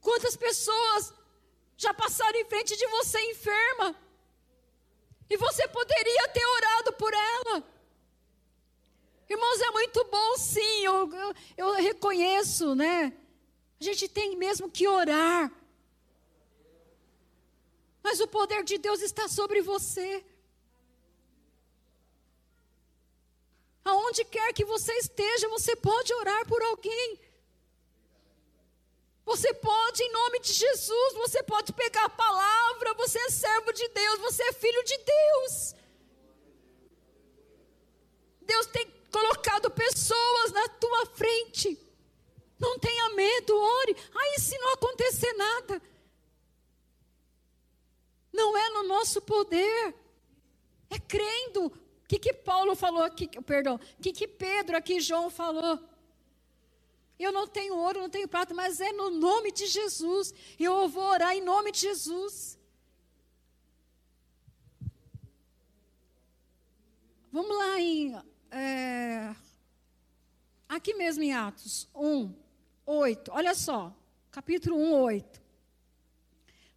Quantas 0.00 0.36
pessoas 0.36 1.12
já 1.76 1.92
passaram 1.92 2.38
em 2.38 2.44
frente 2.44 2.76
de 2.76 2.86
você 2.86 3.20
enferma? 3.30 3.94
E 5.28 5.36
você 5.36 5.66
poderia 5.68 6.28
ter 6.28 6.46
orado 6.46 6.92
por 6.94 7.12
ela. 7.12 7.74
Irmãos, 9.28 9.60
é 9.60 9.70
muito 9.70 10.04
bom, 10.04 10.36
sim, 10.36 10.84
eu, 10.84 11.12
eu, 11.12 11.34
eu 11.56 11.72
reconheço, 11.72 12.74
né? 12.74 13.12
A 13.80 13.84
gente 13.84 14.06
tem 14.08 14.36
mesmo 14.36 14.70
que 14.70 14.86
orar. 14.86 15.50
Mas 18.02 18.20
o 18.20 18.28
poder 18.28 18.62
de 18.62 18.76
Deus 18.76 19.00
está 19.00 19.26
sobre 19.28 19.62
você. 19.62 20.24
Aonde 23.82 24.24
quer 24.24 24.52
que 24.52 24.64
você 24.64 24.92
esteja, 24.98 25.48
você 25.48 25.74
pode 25.74 26.12
orar 26.14 26.46
por 26.46 26.62
alguém. 26.62 27.18
Você 29.24 29.54
pode, 29.54 30.02
em 30.02 30.12
nome 30.12 30.40
de 30.40 30.52
Jesus, 30.52 31.14
você 31.14 31.42
pode 31.42 31.72
pegar 31.72 32.04
a 32.04 32.10
palavra, 32.10 32.94
você 32.94 33.18
é 33.18 33.30
servo 33.30 33.72
de 33.72 33.88
Deus, 33.88 34.18
você 34.18 34.42
é 34.42 34.52
filho 34.52 34.84
de 34.84 34.98
Deus. 34.98 35.74
Deus 38.42 38.66
tem 38.66 38.86
colocado 39.10 39.70
pessoas 39.70 40.52
na 40.52 40.68
tua 40.68 41.06
frente. 41.06 41.78
Não 42.58 42.78
tenha 42.78 43.14
medo, 43.14 43.56
ore. 43.56 43.96
Aí 44.14 44.38
se 44.38 44.58
não 44.58 44.74
acontecer 44.74 45.32
nada. 45.32 45.82
Não 48.32 48.56
é 48.56 48.70
no 48.70 48.82
nosso 48.82 49.22
poder. 49.22 49.94
É 50.90 50.98
crendo. 50.98 51.66
O 51.66 51.72
que, 52.06 52.18
que 52.18 52.32
Paulo 52.34 52.76
falou 52.76 53.02
aqui? 53.02 53.26
Perdão. 53.42 53.76
O 53.76 54.02
que, 54.02 54.12
que 54.12 54.28
Pedro 54.28 54.76
aqui, 54.76 55.00
João 55.00 55.30
falou? 55.30 55.80
Eu 57.18 57.32
não 57.32 57.46
tenho 57.46 57.76
ouro, 57.76 58.00
não 58.00 58.10
tenho 58.10 58.28
prata, 58.28 58.52
mas 58.52 58.80
é 58.80 58.92
no 58.92 59.10
nome 59.10 59.52
de 59.52 59.66
Jesus. 59.66 60.34
Eu 60.58 60.88
vou 60.88 61.04
orar 61.04 61.34
em 61.34 61.40
nome 61.40 61.70
de 61.70 61.80
Jesus. 61.80 62.58
Vamos 67.30 67.56
lá 67.56 67.80
em. 67.80 68.16
É, 68.50 69.34
aqui 70.68 70.94
mesmo 70.94 71.22
em 71.22 71.32
Atos 71.32 71.88
1, 71.94 72.32
8. 72.86 73.30
Olha 73.32 73.54
só. 73.54 73.92
Capítulo 74.30 74.76
1, 74.76 74.92
8. 75.00 75.42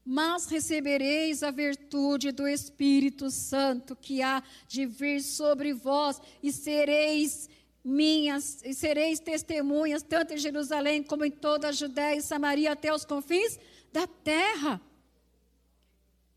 Mas 0.06 0.48
recebereis 0.48 1.44
a 1.44 1.52
virtude 1.52 2.32
do 2.32 2.48
Espírito 2.48 3.30
Santo 3.30 3.96
que 3.96 4.22
há 4.22 4.42
de 4.68 4.86
vir 4.86 5.22
sobre 5.22 5.74
vós, 5.74 6.22
e 6.42 6.52
sereis 6.52 7.50
minhas, 7.88 8.62
e 8.64 8.74
sereis 8.74 9.18
testemunhas, 9.18 10.04
tanto 10.04 10.34
em 10.34 10.38
Jerusalém 10.38 11.02
como 11.02 11.24
em 11.24 11.32
toda 11.32 11.70
a 11.70 11.72
Judéia 11.72 12.18
e 12.18 12.22
Samaria, 12.22 12.74
até 12.74 12.94
os 12.94 13.06
confins 13.06 13.58
da 13.94 14.06
terra. 14.06 14.82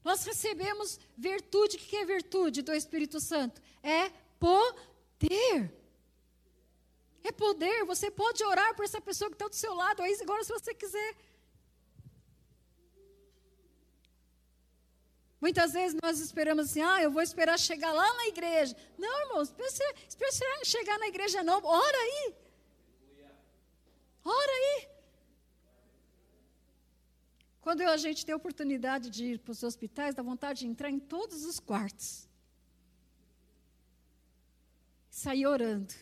Nós 0.05 0.24
recebemos 0.24 1.01
virtude. 1.18 1.76
O 1.76 1.80
que 1.80 1.96
é 1.96 2.05
virtude 2.05 2.62
do 2.62 2.72
Espírito 2.72 3.18
Santo? 3.18 3.61
É 3.82 4.11
poder. 4.38 5.72
É 7.24 7.32
poder. 7.32 7.84
Você 7.84 8.12
pode 8.12 8.44
orar 8.44 8.74
por 8.76 8.84
essa 8.84 9.01
pessoa 9.01 9.28
que 9.28 9.34
está 9.34 9.48
do 9.48 9.55
seu 9.57 9.74
lado 9.74 10.03
aí, 10.03 10.16
agora, 10.22 10.44
se 10.44 10.53
você 10.53 10.72
quiser. 10.72 11.16
Muitas 15.41 15.72
vezes 15.72 15.99
nós 16.03 16.20
esperamos 16.20 16.66
assim, 16.66 16.82
ah, 16.82 17.03
eu 17.03 17.11
vou 17.11 17.22
esperar 17.22 17.59
chegar 17.59 17.93
lá 17.93 18.14
na 18.14 18.26
igreja. 18.26 18.76
Não, 18.99 19.20
irmãos, 19.22 19.55
espera, 19.59 20.64
chegar 20.64 20.99
na 20.99 21.09
igreja 21.09 21.43
não. 21.43 21.64
Ora 21.64 21.97
aí. 21.97 22.34
Ora 24.22 24.53
aí. 24.53 24.88
Quando 27.62 27.82
a 27.82 27.97
gente 27.97 28.24
tem 28.24 28.32
a 28.32 28.36
oportunidade 28.36 29.09
de 29.09 29.24
ir 29.32 29.38
para 29.38 29.53
os 29.53 29.62
hospitais, 29.62 30.14
dá 30.14 30.22
vontade 30.22 30.61
de 30.61 30.66
entrar 30.66 30.91
em 30.91 30.99
todos 30.99 31.45
os 31.45 31.59
quartos. 31.59 32.28
Sair 35.11 35.47
orando. 35.47 35.93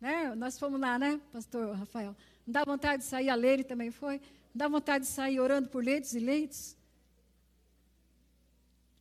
Né? 0.00 0.34
Nós 0.34 0.58
fomos 0.58 0.80
lá, 0.80 0.98
né, 0.98 1.20
pastor 1.32 1.74
Rafael? 1.74 2.16
Não 2.46 2.52
dá 2.52 2.64
vontade 2.64 3.02
de 3.02 3.08
sair, 3.08 3.28
a 3.28 3.34
Leire 3.34 3.64
também 3.64 3.90
foi. 3.90 4.18
Não 4.18 4.56
dá 4.56 4.68
vontade 4.68 5.04
de 5.04 5.10
sair 5.10 5.40
orando 5.40 5.68
por 5.68 5.82
leitos 5.82 6.14
e 6.14 6.18
leitos? 6.18 6.76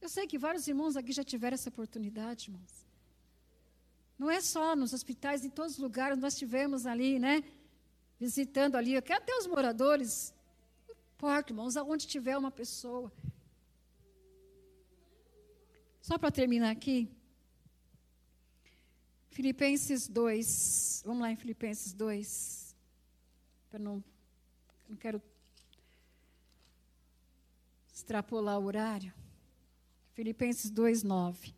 Eu 0.03 0.09
sei 0.09 0.27
que 0.27 0.37
vários 0.37 0.67
irmãos 0.67 0.97
aqui 0.97 1.13
já 1.13 1.23
tiveram 1.23 1.55
essa 1.55 1.69
oportunidade, 1.69 2.49
irmãos. 2.49 2.73
Não 4.19 4.29
é 4.29 4.41
só 4.41 4.75
nos 4.75 4.91
hospitais, 4.91 5.45
em 5.45 5.49
todos 5.49 5.75
os 5.75 5.77
lugares 5.77 6.17
nós 6.17 6.35
tivemos 6.35 6.85
ali, 6.85 7.17
né? 7.17 7.41
Visitando 8.19 8.75
ali, 8.75 8.97
até 8.97 9.33
os 9.37 9.47
moradores. 9.47 10.33
Não 10.85 10.93
importa, 11.15 11.53
irmãos, 11.53 11.77
aonde 11.77 12.05
tiver 12.05 12.37
uma 12.37 12.51
pessoa. 12.51 13.09
Só 16.01 16.17
para 16.17 16.31
terminar 16.31 16.71
aqui, 16.71 17.09
Filipenses 19.31 20.09
2. 20.09 21.03
Vamos 21.05 21.21
lá 21.21 21.31
em 21.31 21.37
Filipenses 21.37 21.93
2. 21.93 22.75
Para 23.69 23.79
não, 23.79 24.03
não 24.89 24.97
quero 24.97 25.23
extrapolar 27.93 28.59
o 28.59 28.65
horário. 28.65 29.22
Filipenses 30.13 30.69
2, 30.69 31.03
9. 31.03 31.53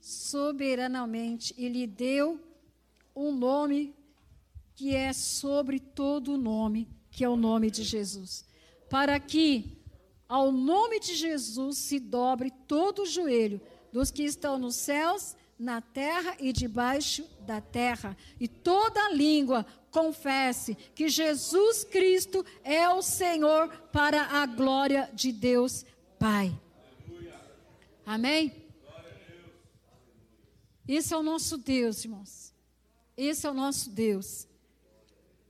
Soberanamente. 0.00 1.52
E 1.58 1.68
lhe 1.68 1.88
deu 1.88 2.40
um 3.16 3.32
nome 3.32 3.92
que 4.76 4.94
é 4.94 5.12
sobre 5.12 5.80
todo 5.80 6.34
o 6.34 6.36
nome, 6.36 6.86
que 7.10 7.24
é 7.24 7.28
o 7.28 7.34
nome 7.34 7.68
de 7.68 7.82
Jesus. 7.82 8.46
Para 8.88 9.18
que 9.18 9.76
ao 10.28 10.52
nome 10.52 11.00
de 11.00 11.16
Jesus 11.16 11.76
se 11.76 11.98
dobre 11.98 12.52
todo 12.68 13.02
o 13.02 13.06
joelho 13.06 13.60
dos 13.92 14.12
que 14.12 14.22
estão 14.22 14.56
nos 14.56 14.76
céus, 14.76 15.34
na 15.58 15.80
terra 15.80 16.36
e 16.38 16.52
debaixo 16.52 17.26
da 17.40 17.60
terra, 17.60 18.16
e 18.38 18.46
toda 18.46 19.10
língua 19.10 19.66
confesse 19.90 20.74
que 20.94 21.08
Jesus 21.08 21.84
Cristo 21.84 22.44
é 22.62 22.88
o 22.88 23.02
Senhor 23.02 23.68
para 23.92 24.22
a 24.22 24.46
glória 24.46 25.10
de 25.14 25.32
Deus 25.32 25.84
Pai. 26.18 26.52
Amém? 28.04 28.52
Esse 30.86 31.12
é 31.12 31.16
o 31.16 31.22
nosso 31.22 31.58
Deus, 31.58 32.04
irmãos. 32.04 32.54
Esse 33.16 33.46
é 33.46 33.50
o 33.50 33.54
nosso 33.54 33.90
Deus. 33.90 34.48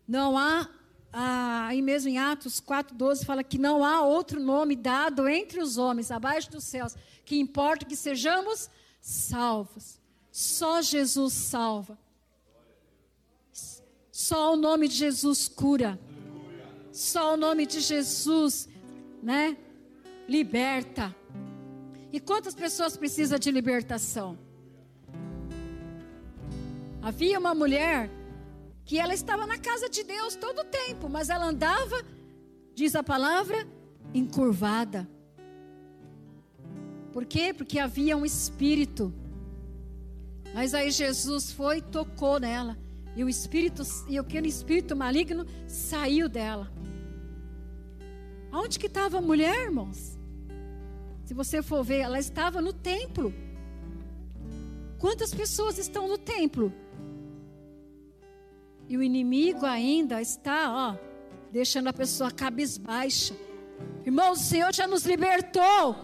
Não 0.06 0.36
há, 0.36 0.68
ah, 1.12 1.66
aí 1.68 1.80
mesmo 1.80 2.08
em 2.08 2.18
Atos 2.18 2.60
4,12 2.60 3.24
fala 3.24 3.44
que 3.44 3.58
não 3.58 3.84
há 3.84 4.02
outro 4.02 4.40
nome 4.40 4.74
dado 4.74 5.28
entre 5.28 5.60
os 5.60 5.76
homens, 5.76 6.10
abaixo 6.10 6.50
dos 6.50 6.64
céus, 6.64 6.96
que 7.24 7.38
importa 7.38 7.86
que 7.86 7.94
sejamos 7.94 8.68
salvos. 9.00 10.00
Só 10.32 10.82
Jesus 10.82 11.34
salva. 11.34 11.98
Só 14.28 14.52
o 14.52 14.56
nome 14.56 14.88
de 14.88 14.94
Jesus 14.94 15.48
cura. 15.48 15.98
Só 16.92 17.32
o 17.32 17.36
nome 17.38 17.64
de 17.64 17.80
Jesus, 17.80 18.68
né? 19.22 19.56
Liberta. 20.28 21.16
E 22.12 22.20
quantas 22.20 22.54
pessoas 22.54 22.94
precisam 22.94 23.38
de 23.38 23.50
libertação? 23.50 24.38
Havia 27.00 27.38
uma 27.38 27.54
mulher 27.54 28.10
que 28.84 28.98
ela 28.98 29.14
estava 29.14 29.46
na 29.46 29.56
casa 29.56 29.88
de 29.88 30.02
Deus 30.04 30.36
todo 30.36 30.58
o 30.58 30.64
tempo, 30.64 31.08
mas 31.08 31.30
ela 31.30 31.46
andava, 31.46 32.04
diz 32.74 32.94
a 32.94 33.02
palavra, 33.02 33.66
encurvada. 34.12 35.08
Por 37.14 37.24
quê? 37.24 37.54
Porque 37.54 37.78
havia 37.78 38.14
um 38.14 38.26
espírito. 38.26 39.10
Mas 40.52 40.74
aí 40.74 40.90
Jesus 40.90 41.50
foi 41.50 41.78
e 41.78 41.82
tocou 41.82 42.38
nela. 42.38 42.76
E 43.18 43.24
o 43.24 43.28
espírito, 43.28 43.82
e 44.06 44.16
aquele 44.16 44.46
espírito 44.46 44.94
maligno 44.94 45.44
saiu 45.66 46.28
dela. 46.28 46.70
Aonde 48.52 48.78
que 48.78 48.86
estava 48.86 49.18
a 49.18 49.20
mulher, 49.20 49.56
irmãos? 49.64 50.16
Se 51.24 51.34
você 51.34 51.60
for 51.60 51.82
ver, 51.82 51.98
ela 51.98 52.20
estava 52.20 52.60
no 52.60 52.72
templo. 52.72 53.34
Quantas 55.00 55.34
pessoas 55.34 55.78
estão 55.78 56.06
no 56.06 56.16
templo? 56.16 56.72
E 58.88 58.96
o 58.96 59.02
inimigo 59.02 59.66
ainda 59.66 60.22
está, 60.22 60.72
ó, 60.72 60.96
deixando 61.50 61.88
a 61.88 61.92
pessoa 61.92 62.30
cabisbaixa. 62.30 63.34
Irmãos, 64.06 64.42
o 64.42 64.44
Senhor 64.44 64.72
já 64.72 64.86
nos 64.86 65.04
libertou. 65.04 65.96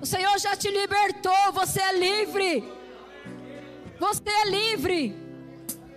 O 0.00 0.06
Senhor 0.06 0.38
já 0.38 0.56
te 0.56 0.70
libertou, 0.70 1.52
você 1.52 1.78
é 1.78 1.92
livre. 1.92 2.64
Você 3.98 4.30
é 4.30 4.48
livre. 4.48 5.19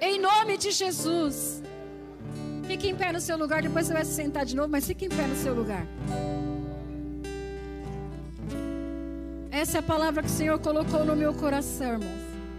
Em 0.06 0.20
nome 0.20 0.58
de 0.58 0.70
Jesus. 0.72 1.64
Fique 2.68 2.89
em 2.89 2.95
pé 3.01 3.14
no 3.14 3.22
seu 3.22 3.38
lugar, 3.38 3.62
depois 3.62 3.88
você 3.88 3.93
vai 3.93 4.04
se 4.04 4.14
sentar 4.14 4.45
de 4.45 4.54
novo, 4.54 4.70
mas 4.70 4.86
fique 4.86 5.06
em 5.06 5.10
pé 5.10 5.26
no 5.28 5.36
seu 5.38 5.54
lugar. 5.54 5.86
Essa 9.49 9.78
é 9.78 9.80
a 9.80 9.84
palavra 9.84 10.22
que 10.22 10.28
o 10.28 10.38
Senhor 10.41 10.60
colocou 10.60 11.06
no 11.06 11.16
meu 11.16 11.34
coração, 11.34 11.93
irmãos. 11.93 12.32